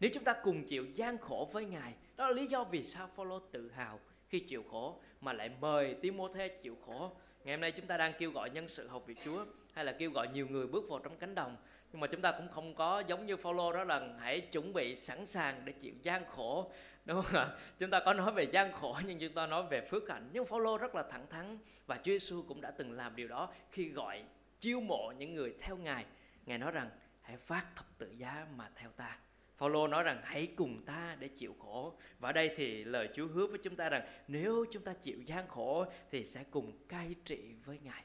nếu 0.00 0.10
chúng 0.14 0.24
ta 0.24 0.34
cùng 0.42 0.64
chịu 0.64 0.86
gian 0.94 1.18
khổ 1.18 1.48
với 1.52 1.64
Ngài, 1.64 1.94
đó 2.16 2.28
là 2.28 2.34
lý 2.34 2.46
do 2.46 2.64
vì 2.64 2.82
sao 2.82 3.08
Phaolô 3.16 3.38
tự 3.38 3.70
hào 3.70 4.00
khi 4.28 4.40
chịu 4.40 4.64
khổ, 4.70 5.00
mà 5.20 5.32
lại 5.32 5.50
mời 5.60 5.94
Timôthê 5.94 6.48
chịu 6.48 6.76
khổ. 6.86 7.12
Ngày 7.44 7.54
hôm 7.54 7.60
nay 7.60 7.72
chúng 7.72 7.86
ta 7.86 7.96
đang 7.96 8.12
kêu 8.18 8.30
gọi 8.30 8.50
nhân 8.50 8.68
sự 8.68 8.88
học 8.88 9.06
việc 9.06 9.18
Chúa 9.24 9.44
hay 9.78 9.84
là 9.84 9.92
kêu 9.92 10.10
gọi 10.10 10.28
nhiều 10.28 10.46
người 10.50 10.66
bước 10.66 10.88
vào 10.88 10.98
trong 10.98 11.16
cánh 11.16 11.34
đồng. 11.34 11.56
Nhưng 11.92 12.00
mà 12.00 12.06
chúng 12.06 12.20
ta 12.20 12.32
cũng 12.32 12.48
không 12.48 12.74
có 12.74 13.02
giống 13.06 13.26
như 13.26 13.36
Phaolô 13.36 13.72
đó 13.72 13.84
là 13.84 14.08
hãy 14.18 14.40
chuẩn 14.40 14.72
bị 14.72 14.96
sẵn 14.96 15.26
sàng 15.26 15.62
để 15.64 15.72
chịu 15.72 15.94
gian 16.02 16.24
khổ, 16.26 16.72
đúng 17.04 17.22
không 17.22 17.40
ạ? 17.40 17.48
Chúng 17.78 17.90
ta 17.90 18.00
có 18.04 18.14
nói 18.14 18.32
về 18.32 18.44
gian 18.52 18.72
khổ 18.72 18.96
nhưng 19.06 19.18
chúng 19.18 19.32
ta 19.32 19.46
nói 19.46 19.62
về 19.70 19.80
phước 19.80 20.08
hạnh. 20.08 20.30
Nhưng 20.32 20.46
Phaolô 20.46 20.78
rất 20.78 20.94
là 20.94 21.02
thẳng 21.10 21.26
thắn 21.30 21.58
và 21.86 21.96
Chúa 21.96 22.02
Giêsu 22.12 22.42
cũng 22.48 22.60
đã 22.60 22.70
từng 22.70 22.92
làm 22.92 23.16
điều 23.16 23.28
đó 23.28 23.52
khi 23.70 23.88
gọi, 23.88 24.22
chiêu 24.60 24.80
mộ 24.80 25.12
những 25.18 25.34
người 25.34 25.54
theo 25.60 25.76
ngài. 25.76 26.04
Ngài 26.46 26.58
nói 26.58 26.70
rằng, 26.70 26.90
hãy 27.22 27.36
phát 27.36 27.64
thập 27.76 27.86
tự 27.98 28.10
giá 28.10 28.46
mà 28.56 28.70
theo 28.74 28.90
ta. 28.96 29.18
Phaolô 29.56 29.88
nói 29.88 30.02
rằng, 30.02 30.20
hãy 30.24 30.46
cùng 30.56 30.84
ta 30.86 31.16
để 31.18 31.28
chịu 31.28 31.54
khổ. 31.58 31.98
Và 32.18 32.28
ở 32.28 32.32
đây 32.32 32.50
thì 32.56 32.84
lời 32.84 33.08
Chúa 33.14 33.26
hứa 33.26 33.46
với 33.46 33.58
chúng 33.62 33.76
ta 33.76 33.88
rằng, 33.88 34.08
nếu 34.28 34.64
chúng 34.72 34.82
ta 34.82 34.92
chịu 35.02 35.22
gian 35.26 35.48
khổ 35.48 35.86
thì 36.10 36.24
sẽ 36.24 36.44
cùng 36.50 36.72
cai 36.88 37.14
trị 37.24 37.54
với 37.64 37.78
ngài. 37.82 38.02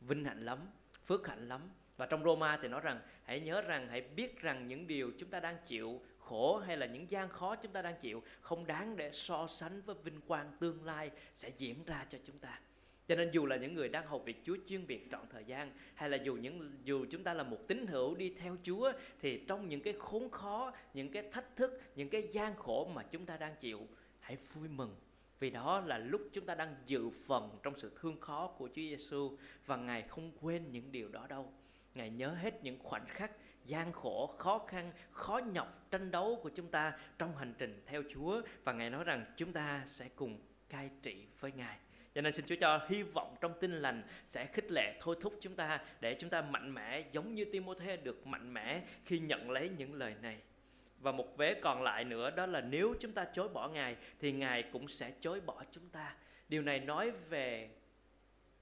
Vinh 0.00 0.24
hạnh 0.24 0.44
lắm 0.44 0.58
phước 1.06 1.26
hạnh 1.26 1.48
lắm. 1.48 1.60
Và 1.96 2.06
trong 2.06 2.24
Roma 2.24 2.58
thì 2.62 2.68
nói 2.68 2.80
rằng 2.80 3.00
hãy 3.24 3.40
nhớ 3.40 3.60
rằng 3.60 3.88
hãy 3.88 4.00
biết 4.00 4.40
rằng 4.40 4.68
những 4.68 4.86
điều 4.86 5.10
chúng 5.18 5.28
ta 5.28 5.40
đang 5.40 5.56
chịu 5.66 6.00
khổ 6.18 6.58
hay 6.58 6.76
là 6.76 6.86
những 6.86 7.10
gian 7.10 7.28
khó 7.28 7.56
chúng 7.56 7.72
ta 7.72 7.82
đang 7.82 7.94
chịu 8.00 8.22
không 8.40 8.66
đáng 8.66 8.96
để 8.96 9.10
so 9.10 9.46
sánh 9.46 9.82
với 9.82 9.96
vinh 10.04 10.20
quang 10.20 10.52
tương 10.60 10.84
lai 10.84 11.10
sẽ 11.34 11.50
diễn 11.58 11.84
ra 11.84 12.06
cho 12.08 12.18
chúng 12.24 12.38
ta. 12.38 12.60
Cho 13.08 13.16
nên 13.16 13.30
dù 13.30 13.46
là 13.46 13.56
những 13.56 13.74
người 13.74 13.88
đang 13.88 14.06
học 14.06 14.22
việc 14.24 14.36
Chúa 14.44 14.56
chuyên 14.68 14.86
biệt 14.86 15.08
trọn 15.10 15.20
thời 15.30 15.44
gian 15.44 15.72
hay 15.94 16.08
là 16.08 16.16
dù 16.16 16.34
những 16.34 16.72
dù 16.84 17.06
chúng 17.10 17.24
ta 17.24 17.34
là 17.34 17.42
một 17.42 17.58
tín 17.68 17.86
hữu 17.86 18.14
đi 18.14 18.34
theo 18.38 18.56
Chúa 18.62 18.92
thì 19.20 19.44
trong 19.48 19.68
những 19.68 19.80
cái 19.80 19.94
khốn 19.98 20.30
khó, 20.30 20.72
những 20.94 21.12
cái 21.12 21.22
thách 21.32 21.56
thức, 21.56 21.82
những 21.96 22.08
cái 22.08 22.28
gian 22.32 22.56
khổ 22.56 22.90
mà 22.94 23.02
chúng 23.02 23.26
ta 23.26 23.36
đang 23.36 23.54
chịu, 23.60 23.86
hãy 24.20 24.36
vui 24.36 24.68
mừng 24.68 24.94
vì 25.40 25.50
đó 25.50 25.82
là 25.86 25.98
lúc 25.98 26.20
chúng 26.32 26.46
ta 26.46 26.54
đang 26.54 26.74
dự 26.86 27.10
phần 27.26 27.58
trong 27.62 27.78
sự 27.78 27.92
thương 28.00 28.20
khó 28.20 28.46
của 28.46 28.68
Chúa 28.68 28.74
Giêsu 28.74 29.36
và 29.66 29.76
Ngài 29.76 30.02
không 30.02 30.32
quên 30.40 30.70
những 30.70 30.92
điều 30.92 31.08
đó 31.08 31.26
đâu. 31.26 31.52
Ngài 31.94 32.10
nhớ 32.10 32.28
hết 32.28 32.62
những 32.62 32.78
khoảnh 32.82 33.06
khắc 33.08 33.30
gian 33.64 33.92
khổ, 33.92 34.34
khó 34.38 34.58
khăn, 34.68 34.92
khó 35.10 35.38
nhọc, 35.52 35.86
tranh 35.90 36.10
đấu 36.10 36.40
của 36.42 36.50
chúng 36.54 36.68
ta 36.68 36.98
trong 37.18 37.36
hành 37.36 37.54
trình 37.58 37.82
theo 37.86 38.02
Chúa 38.10 38.42
và 38.64 38.72
Ngài 38.72 38.90
nói 38.90 39.04
rằng 39.04 39.24
chúng 39.36 39.52
ta 39.52 39.82
sẽ 39.86 40.08
cùng 40.16 40.40
cai 40.68 40.90
trị 41.02 41.26
với 41.40 41.52
Ngài. 41.52 41.78
Cho 42.14 42.20
nên 42.20 42.32
xin 42.32 42.46
Chúa 42.46 42.56
cho 42.60 42.86
hy 42.88 43.02
vọng 43.02 43.36
trong 43.40 43.52
tin 43.60 43.72
lành 43.72 44.02
sẽ 44.24 44.46
khích 44.46 44.70
lệ 44.70 44.98
thôi 45.00 45.16
thúc 45.20 45.34
chúng 45.40 45.56
ta 45.56 45.80
để 46.00 46.16
chúng 46.20 46.30
ta 46.30 46.42
mạnh 46.42 46.74
mẽ 46.74 47.04
giống 47.12 47.34
như 47.34 47.44
Timothée 47.44 47.96
được 47.96 48.26
mạnh 48.26 48.54
mẽ 48.54 48.82
khi 49.04 49.18
nhận 49.18 49.50
lấy 49.50 49.68
những 49.68 49.94
lời 49.94 50.14
này. 50.22 50.40
Và 51.00 51.12
một 51.12 51.36
vế 51.36 51.54
còn 51.54 51.82
lại 51.82 52.04
nữa 52.04 52.30
đó 52.30 52.46
là 52.46 52.60
nếu 52.60 52.94
chúng 53.00 53.12
ta 53.12 53.24
chối 53.32 53.48
bỏ 53.48 53.68
Ngài 53.68 53.96
thì 54.20 54.32
Ngài 54.32 54.62
cũng 54.62 54.88
sẽ 54.88 55.12
chối 55.20 55.40
bỏ 55.40 55.64
chúng 55.70 55.88
ta. 55.88 56.14
Điều 56.48 56.62
này 56.62 56.80
nói 56.80 57.10
về 57.10 57.70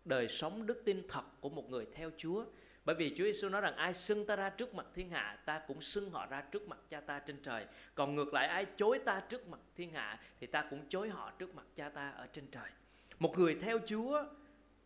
đời 0.05 0.29
sống 0.29 0.66
đức 0.66 0.83
tin 0.85 1.03
thật 1.09 1.24
của 1.40 1.48
một 1.48 1.70
người 1.70 1.87
theo 1.94 2.11
Chúa. 2.16 2.44
Bởi 2.85 2.96
vì 2.96 3.14
Chúa 3.16 3.24
Giêsu 3.24 3.48
nói 3.48 3.61
rằng 3.61 3.77
ai 3.77 3.94
xưng 3.94 4.27
ta 4.27 4.37
ra 4.37 4.51
trước 4.51 4.74
mặt 4.74 4.87
thiên 4.94 5.11
hạ, 5.11 5.38
ta 5.44 5.59
cũng 5.66 5.83
xưng 5.83 6.11
họ 6.11 6.27
ra 6.27 6.40
trước 6.40 6.68
mặt 6.68 6.79
cha 6.88 7.01
ta 7.01 7.18
trên 7.18 7.37
trời. 7.42 7.66
Còn 7.94 8.14
ngược 8.14 8.35
lại 8.35 8.48
ai 8.48 8.66
chối 8.77 8.98
ta 9.05 9.22
trước 9.29 9.48
mặt 9.48 9.61
thiên 9.77 9.90
hạ 9.90 10.20
thì 10.40 10.46
ta 10.46 10.64
cũng 10.70 10.88
chối 10.88 11.09
họ 11.09 11.33
trước 11.38 11.55
mặt 11.55 11.66
cha 11.74 11.88
ta 11.88 12.11
ở 12.11 12.27
trên 12.27 12.46
trời. 12.51 12.70
Một 13.18 13.38
người 13.38 13.55
theo 13.62 13.79
Chúa, 13.87 14.24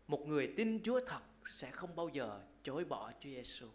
một 0.09 0.27
người 0.29 0.53
tin 0.57 0.83
Chúa 0.83 1.01
thật 1.07 1.21
sẽ 1.47 1.71
không 1.71 1.97
bao 1.97 2.09
giờ 2.09 2.41
chối 2.62 2.85
bỏ 2.85 3.12
Chúa 3.21 3.31
Giêsu. 3.31 3.67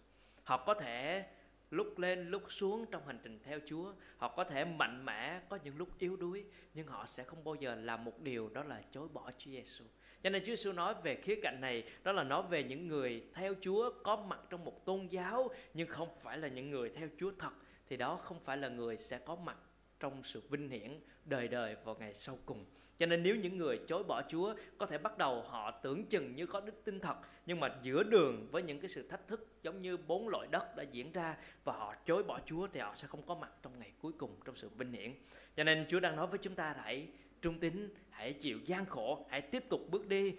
Họ 0.44 0.66
có 0.66 0.74
thể 0.74 1.26
lúc 1.72 2.00
lên 2.00 2.30
lúc 2.30 2.44
xuống 2.52 2.86
trong 2.92 3.08
hành 3.08 3.20
trình 3.24 3.40
theo 3.44 3.60
Chúa, 3.66 3.94
họ 4.18 4.34
có 4.36 4.44
thể 4.44 4.66
mạnh 4.66 5.06
mẽ, 5.06 5.42
có 5.50 5.60
những 5.64 5.78
lúc 5.78 5.90
yếu 6.00 6.16
đuối, 6.16 6.46
nhưng 6.74 6.88
họ 6.88 7.06
sẽ 7.06 7.24
không 7.24 7.44
bao 7.44 7.56
giờ 7.56 7.76
làm 7.76 8.04
một 8.04 8.22
điều 8.22 8.50
đó 8.50 8.64
là 8.64 8.82
chối 8.92 9.08
bỏ 9.08 9.32
Chúa 9.38 9.52
Giêsu. 9.52 9.86
Cho 10.24 10.30
nên 10.30 10.42
Chúa 10.42 10.56
Giêsu 10.56 10.72
nói 10.72 10.96
về 11.04 11.16
khía 11.16 11.36
cạnh 11.44 11.58
này, 11.62 11.84
đó 12.04 12.12
là 12.12 12.24
nói 12.24 12.44
về 12.50 12.64
những 12.64 12.88
người 12.88 13.24
theo 13.34 13.54
Chúa 13.62 13.92
có 14.04 14.16
mặt 14.16 14.40
trong 14.50 14.66
một 14.66 14.86
tôn 14.86 15.08
giáo 15.08 15.50
nhưng 15.74 15.88
không 15.88 16.10
phải 16.20 16.38
là 16.38 16.48
những 16.48 16.72
người 16.72 16.90
theo 16.90 17.08
Chúa 17.20 17.32
thật 17.40 17.52
thì 17.88 17.98
đó 17.98 18.20
không 18.24 18.40
phải 18.40 18.58
là 18.58 18.70
người 18.70 18.98
sẽ 18.98 19.18
có 19.18 19.36
mặt 19.36 19.58
trong 20.00 20.24
sự 20.24 20.42
vinh 20.50 20.70
hiển 20.70 21.00
đời 21.26 21.48
đời 21.48 21.76
vào 21.84 21.96
ngày 22.00 22.14
sau 22.14 22.40
cùng. 22.46 22.66
Cho 22.98 23.06
nên 23.06 23.24
nếu 23.24 23.36
những 23.36 23.58
người 23.58 23.80
chối 23.88 24.04
bỏ 24.04 24.22
Chúa 24.30 24.56
có 24.78 24.86
thể 24.86 24.98
bắt 24.98 25.18
đầu 25.18 25.42
họ 25.42 25.72
tưởng 25.72 26.06
chừng 26.06 26.36
như 26.36 26.46
có 26.46 26.60
đức 26.60 26.84
tin 26.84 27.00
thật 27.00 27.18
nhưng 27.46 27.60
mà 27.60 27.76
giữa 27.82 28.04
đường 28.04 28.48
với 28.52 28.64
những 28.64 28.80
cái 28.80 28.90
sự 28.90 29.08
thách 29.08 29.28
thức 29.28 29.48
giống 29.64 29.82
như 29.82 29.98
bốn 29.98 30.30
loại 30.30 30.48
đất 30.52 30.76
đã 30.76 30.84
diễn 30.92 31.12
ra 31.12 31.38
và 31.64 31.74
họ 31.74 31.96
chối 32.06 32.24
bỏ 32.24 32.40
Chúa 32.46 32.68
thì 32.68 32.80
họ 32.80 32.96
sẽ 32.96 33.08
không 33.08 33.22
có 33.26 33.36
mặt 33.36 33.52
trong 33.64 33.80
ngày 33.80 33.92
cuối 34.02 34.12
cùng 34.18 34.32
trong 34.46 34.56
sự 34.56 34.70
vinh 34.78 34.92
hiển. 34.92 35.14
Cho 35.56 35.64
nên 35.64 35.86
Chúa 35.90 36.00
đang 36.00 36.16
nói 36.16 36.28
với 36.28 36.40
chúng 36.42 36.56
ta 36.56 36.76
hãy 36.84 37.08
trung 37.42 37.60
tín, 37.60 37.90
hãy 38.10 38.34
chịu 38.34 38.60
gian 38.66 38.86
khổ, 38.86 39.26
hãy 39.30 39.42
tiếp 39.42 39.64
tục 39.70 39.82
bước 39.92 40.08
đi 40.08 40.36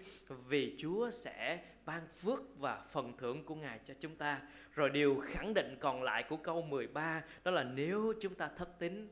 vì 0.47 0.75
Chúa 0.77 1.09
sẽ 1.09 1.63
ban 1.85 2.07
phước 2.07 2.39
và 2.57 2.85
phần 2.87 3.17
thưởng 3.17 3.43
của 3.43 3.55
Ngài 3.55 3.79
cho 3.85 3.93
chúng 3.99 4.15
ta. 4.15 4.41
Rồi 4.75 4.89
điều 4.89 5.23
khẳng 5.25 5.53
định 5.53 5.77
còn 5.79 6.03
lại 6.03 6.23
của 6.29 6.37
câu 6.37 6.61
13 6.61 7.23
đó 7.43 7.51
là 7.51 7.63
nếu 7.63 8.13
chúng 8.21 8.35
ta 8.35 8.49
thất 8.57 8.79
tín 8.79 9.09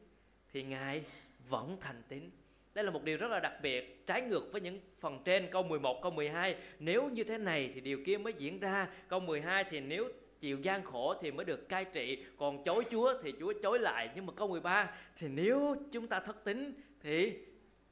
thì 0.52 0.64
Ngài 0.64 1.04
vẫn 1.50 1.78
thành 1.82 2.02
tín. 2.08 2.30
Đây 2.78 2.84
là 2.84 2.92
một 2.92 3.04
điều 3.04 3.18
rất 3.18 3.32
là 3.32 3.40
đặc 3.40 3.54
biệt, 3.62 4.08
trái 4.08 4.22
ngược 4.22 4.52
với 4.52 4.62
những 4.62 4.80
phần 5.00 5.20
trên 5.26 5.48
câu 5.52 5.64
11, 5.64 6.02
câu 6.02 6.12
12. 6.12 6.56
Nếu 6.80 7.10
như 7.10 7.24
thế 7.24 7.38
này 7.38 7.72
thì 7.76 7.82
điều 7.82 8.00
kia 8.06 8.18
mới 8.18 8.34
diễn 8.34 8.60
ra. 8.60 8.88
Câu 9.08 9.20
12 9.20 9.64
thì 9.64 9.80
nếu 9.80 10.08
chịu 10.40 10.60
gian 10.60 10.84
khổ 10.84 11.14
thì 11.22 11.32
mới 11.32 11.46
được 11.46 11.70
cai 11.70 11.86
trị, 11.86 12.26
còn 12.38 12.64
chối 12.64 12.84
Chúa 12.92 13.14
thì 13.24 13.34
Chúa 13.40 13.54
chối 13.64 13.80
lại. 13.80 14.10
Nhưng 14.16 14.26
mà 14.26 14.34
câu 14.36 14.48
13 14.48 14.92
thì 15.18 15.28
nếu 15.28 15.76
chúng 15.92 16.08
ta 16.08 16.20
thất 16.20 16.44
tín 16.44 16.74
thì 17.02 17.34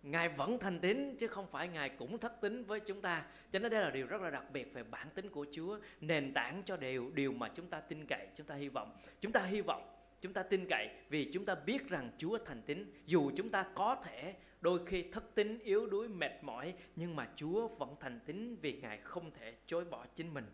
Ngài 0.04 0.30
vẫn 0.30 0.60
thành 0.60 0.80
tín 0.80 1.16
chứ 1.18 1.28
không 1.28 1.48
phải 1.52 1.68
Ngài 1.68 1.90
cũng 1.90 2.18
thất 2.18 2.42
tín 2.42 2.64
với 2.64 2.80
chúng 2.80 3.02
ta. 3.02 3.24
Cho 3.52 3.60
nên 3.60 3.72
đây 3.72 3.82
là 3.82 3.90
điều 3.90 4.08
rất 4.08 4.22
là 4.22 4.30
đặc 4.30 4.52
biệt 4.54 4.74
về 4.74 4.84
bản 4.84 5.08
tính 5.16 5.30
của 5.30 5.46
Chúa, 5.52 5.80
nền 6.02 6.34
tảng 6.34 6.62
cho 6.66 6.78
điều 6.78 7.12
điều 7.14 7.32
mà 7.32 7.50
chúng 7.56 7.68
ta 7.68 7.80
tin 7.80 8.06
cậy, 8.06 8.28
chúng 8.36 8.48
ta 8.48 8.56
hy 8.56 8.70
vọng. 8.70 8.98
Chúng 9.22 9.32
ta 9.32 9.42
hy 9.42 9.62
vọng 9.62 9.96
chúng 10.26 10.34
ta 10.34 10.44
tin 10.44 10.66
cậy 10.70 10.90
vì 11.10 11.30
chúng 11.34 11.46
ta 11.46 11.56
biết 11.56 11.90
rằng 11.90 12.12
Chúa 12.18 12.38
thành 12.46 12.62
tín 12.62 12.92
dù 13.06 13.32
chúng 13.38 13.50
ta 13.50 13.66
có 13.76 13.96
thể 14.04 14.34
đôi 14.66 14.86
khi 14.86 15.04
thất 15.12 15.36
tín 15.36 15.60
yếu 15.64 15.86
đuối 15.86 16.08
mệt 16.08 16.32
mỏi 16.42 16.74
nhưng 16.96 17.16
mà 17.16 17.28
Chúa 17.36 17.68
vẫn 17.68 17.96
thành 18.00 18.20
tín 18.26 18.56
vì 18.62 18.74
Ngài 18.74 18.98
không 18.98 19.32
thể 19.32 19.56
chối 19.66 19.86
bỏ 19.86 20.06
chính 20.16 20.34
mình. 20.34 20.46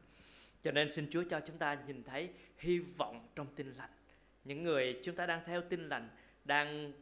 Cho 0.64 0.72
nên 0.72 0.92
xin 0.92 1.08
Chúa 1.10 1.24
cho 1.30 1.40
chúng 1.48 1.58
ta 1.58 1.78
nhìn 1.88 2.04
thấy 2.04 2.30
hy 2.58 2.80
vọng 2.80 3.28
trong 3.36 3.48
tin 3.56 3.74
lành. 3.78 3.90
Những 4.44 4.64
người 4.64 5.00
chúng 5.04 5.16
ta 5.16 5.26
đang 5.26 5.42
theo 5.46 5.62
tin 5.62 5.90
lành 5.90 6.10
đang 6.46 6.94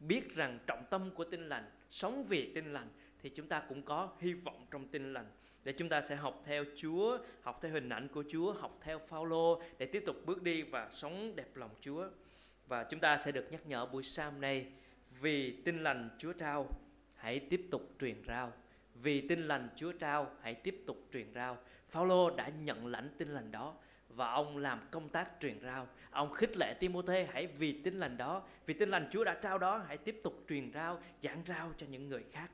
biết 0.00 0.34
rằng 0.34 0.58
trọng 0.66 0.84
tâm 0.90 1.10
của 1.14 1.24
tin 1.24 1.48
lành 1.48 1.70
sống 1.90 2.24
vì 2.28 2.52
tin 2.54 2.72
lành 2.72 2.88
thì 3.22 3.28
chúng 3.28 3.48
ta 3.48 3.62
cũng 3.68 3.82
có 3.82 4.12
hy 4.20 4.32
vọng 4.32 4.66
trong 4.70 4.88
tin 4.88 5.12
lành. 5.12 5.26
Để 5.64 5.72
chúng 5.72 5.88
ta 5.88 6.00
sẽ 6.00 6.16
học 6.16 6.42
theo 6.46 6.64
Chúa, 6.76 7.18
học 7.42 7.58
theo 7.62 7.72
hình 7.72 7.88
ảnh 7.88 8.08
của 8.08 8.24
Chúa, 8.28 8.52
học 8.52 8.78
theo 8.80 8.98
Phaolô 8.98 9.62
để 9.78 9.86
tiếp 9.86 10.02
tục 10.06 10.16
bước 10.26 10.42
đi 10.42 10.62
và 10.62 10.88
sống 10.90 11.36
đẹp 11.36 11.56
lòng 11.56 11.70
Chúa. 11.80 12.08
Và 12.66 12.84
chúng 12.84 13.00
ta 13.00 13.18
sẽ 13.24 13.32
được 13.32 13.52
nhắc 13.52 13.66
nhở 13.66 13.86
buổi 13.86 14.02
sáng 14.02 14.40
nay 14.40 14.66
vì 15.20 15.52
tin 15.64 15.82
lành 15.82 16.10
Chúa 16.18 16.32
trao, 16.32 16.68
hãy 17.14 17.40
tiếp 17.40 17.66
tục 17.70 17.90
truyền 18.00 18.22
rao. 18.26 18.52
Vì 18.94 19.28
tin 19.28 19.48
lành 19.48 19.68
Chúa 19.76 19.92
trao, 19.92 20.30
hãy 20.42 20.54
tiếp 20.54 20.82
tục 20.86 21.08
truyền 21.12 21.32
rao. 21.34 21.58
Phaolô 21.88 22.36
đã 22.36 22.48
nhận 22.48 22.86
lãnh 22.86 23.10
tin 23.18 23.28
lành 23.28 23.50
đó 23.52 23.74
và 24.08 24.30
ông 24.30 24.56
làm 24.56 24.80
công 24.90 25.08
tác 25.08 25.30
truyền 25.40 25.60
rao. 25.60 25.88
Ông 26.10 26.32
khích 26.32 26.56
lệ 26.56 26.74
Timôthê 26.80 27.28
hãy 27.32 27.46
vì 27.46 27.82
tin 27.82 27.94
lành 27.94 28.16
đó, 28.16 28.42
vì 28.66 28.74
tin 28.74 28.90
lành 28.90 29.08
Chúa 29.10 29.24
đã 29.24 29.38
trao 29.42 29.58
đó, 29.58 29.84
hãy 29.88 29.96
tiếp 29.96 30.20
tục 30.24 30.44
truyền 30.48 30.72
rao, 30.72 31.00
giảng 31.22 31.42
rao 31.46 31.72
cho 31.76 31.86
những 31.90 32.08
người 32.08 32.24
khác. 32.32 32.50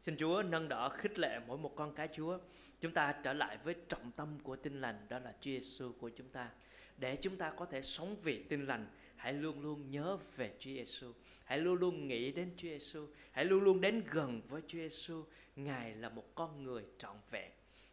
Xin 0.00 0.16
Chúa 0.16 0.42
nâng 0.42 0.68
đỡ 0.68 0.88
khích 0.88 1.18
lệ 1.18 1.40
mỗi 1.46 1.58
một 1.58 1.76
con 1.76 1.94
cái 1.94 2.08
Chúa. 2.12 2.38
Chúng 2.80 2.92
ta 2.92 3.14
trở 3.22 3.32
lại 3.32 3.58
với 3.64 3.74
trọng 3.88 4.12
tâm 4.16 4.38
của 4.42 4.56
tin 4.56 4.80
lành 4.80 5.06
đó 5.08 5.18
là 5.18 5.32
Chúa 5.40 5.50
Giêsu 5.50 5.92
của 5.98 6.08
chúng 6.08 6.28
ta. 6.28 6.50
Để 6.98 7.16
chúng 7.16 7.36
ta 7.36 7.50
có 7.50 7.66
thể 7.66 7.82
sống 7.82 8.16
vì 8.22 8.42
tin 8.42 8.66
lành, 8.66 8.86
hãy 9.16 9.32
luôn 9.32 9.60
luôn 9.60 9.90
nhớ 9.90 10.18
về 10.36 10.54
Chúa 10.58 10.70
Giêsu. 10.70 11.12
Hãy 11.46 11.58
luôn 11.58 11.74
luôn 11.74 12.08
nghĩ 12.08 12.32
đến 12.32 12.50
Chúa 12.56 12.68
Giêsu. 12.68 13.06
Hãy 13.32 13.44
luôn 13.44 13.64
luôn 13.64 13.80
đến 13.80 14.04
gần 14.10 14.42
với 14.48 14.62
Chúa 14.66 14.78
Giêsu. 14.78 15.24
Ngài 15.56 15.94
là 15.94 16.08
một 16.08 16.34
con 16.34 16.64
người 16.64 16.84
trọn 16.98 17.16
vẹn. 17.30 17.50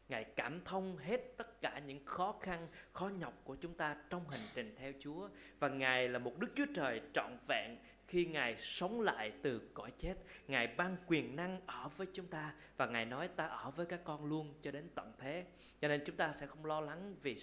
Ngài 0.09 0.23
cảm 0.23 0.61
thông 0.65 0.97
hết 0.97 1.37
tất 1.37 1.61
cả 1.61 1.79
những 1.79 2.05
khó 2.05 2.35
khăn, 2.41 2.67
khó 2.93 3.07
nhọc 3.07 3.41
của 3.43 3.55
chúng 3.55 3.73
ta 3.73 3.95
trong 4.09 4.29
hành 4.29 4.47
trình 4.55 4.75
theo 4.77 4.91
Chúa 4.99 5.29
và 5.59 5.69
Ngài 5.69 6.09
là 6.09 6.19
một 6.19 6.39
Đức 6.39 6.51
Chúa 6.55 6.65
Trời 6.75 7.01
trọn 7.13 7.37
vẹn 7.47 7.77
khi 8.07 8.25
Ngài 8.25 8.57
sống 8.59 9.01
lại 9.01 9.31
từ 9.41 9.61
cõi 9.73 9.91
chết, 9.97 10.15
Ngài 10.47 10.67
ban 10.67 10.97
quyền 11.07 11.35
năng 11.35 11.61
ở 11.65 11.89
với 11.97 12.07
chúng 12.13 12.27
ta 12.27 12.55
và 12.77 12.85
Ngài 12.85 13.05
nói 13.05 13.27
ta 13.27 13.45
ở 13.45 13.71
với 13.71 13.85
các 13.85 13.99
con 14.03 14.25
luôn 14.25 14.53
cho 14.61 14.71
đến 14.71 14.89
tận 14.95 15.11
thế. 15.17 15.45
Cho 15.81 15.87
nên 15.87 16.01
chúng 16.05 16.15
ta 16.15 16.33
sẽ 16.33 16.47
không 16.47 16.65
lo 16.65 16.81
lắng 16.81 17.15
vì 17.21 17.37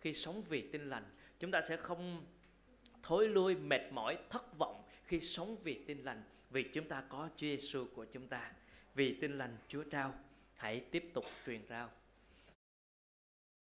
khi 0.00 0.14
sống 0.14 0.42
vì 0.48 0.68
tin 0.72 0.88
lành, 0.88 1.04
chúng 1.38 1.50
ta 1.50 1.60
sẽ 1.60 1.76
không 1.76 2.24
thối 3.02 3.28
lui 3.28 3.56
mệt 3.56 3.92
mỏi 3.92 4.18
thất 4.30 4.58
vọng 4.58 4.81
khi 5.06 5.20
sống 5.20 5.56
vì 5.64 5.84
tin 5.86 5.98
lành 5.98 6.22
vì 6.50 6.62
chúng 6.62 6.88
ta 6.88 7.02
có 7.08 7.28
Chúa 7.36 7.46
Giêsu 7.46 7.86
của 7.94 8.04
chúng 8.04 8.28
ta. 8.28 8.52
Vì 8.94 9.14
tin 9.20 9.38
lành 9.38 9.56
Chúa 9.68 9.82
trao, 9.82 10.14
hãy 10.54 10.80
tiếp 10.80 11.10
tục 11.14 11.24
truyền 11.46 11.60
rao 11.68 11.90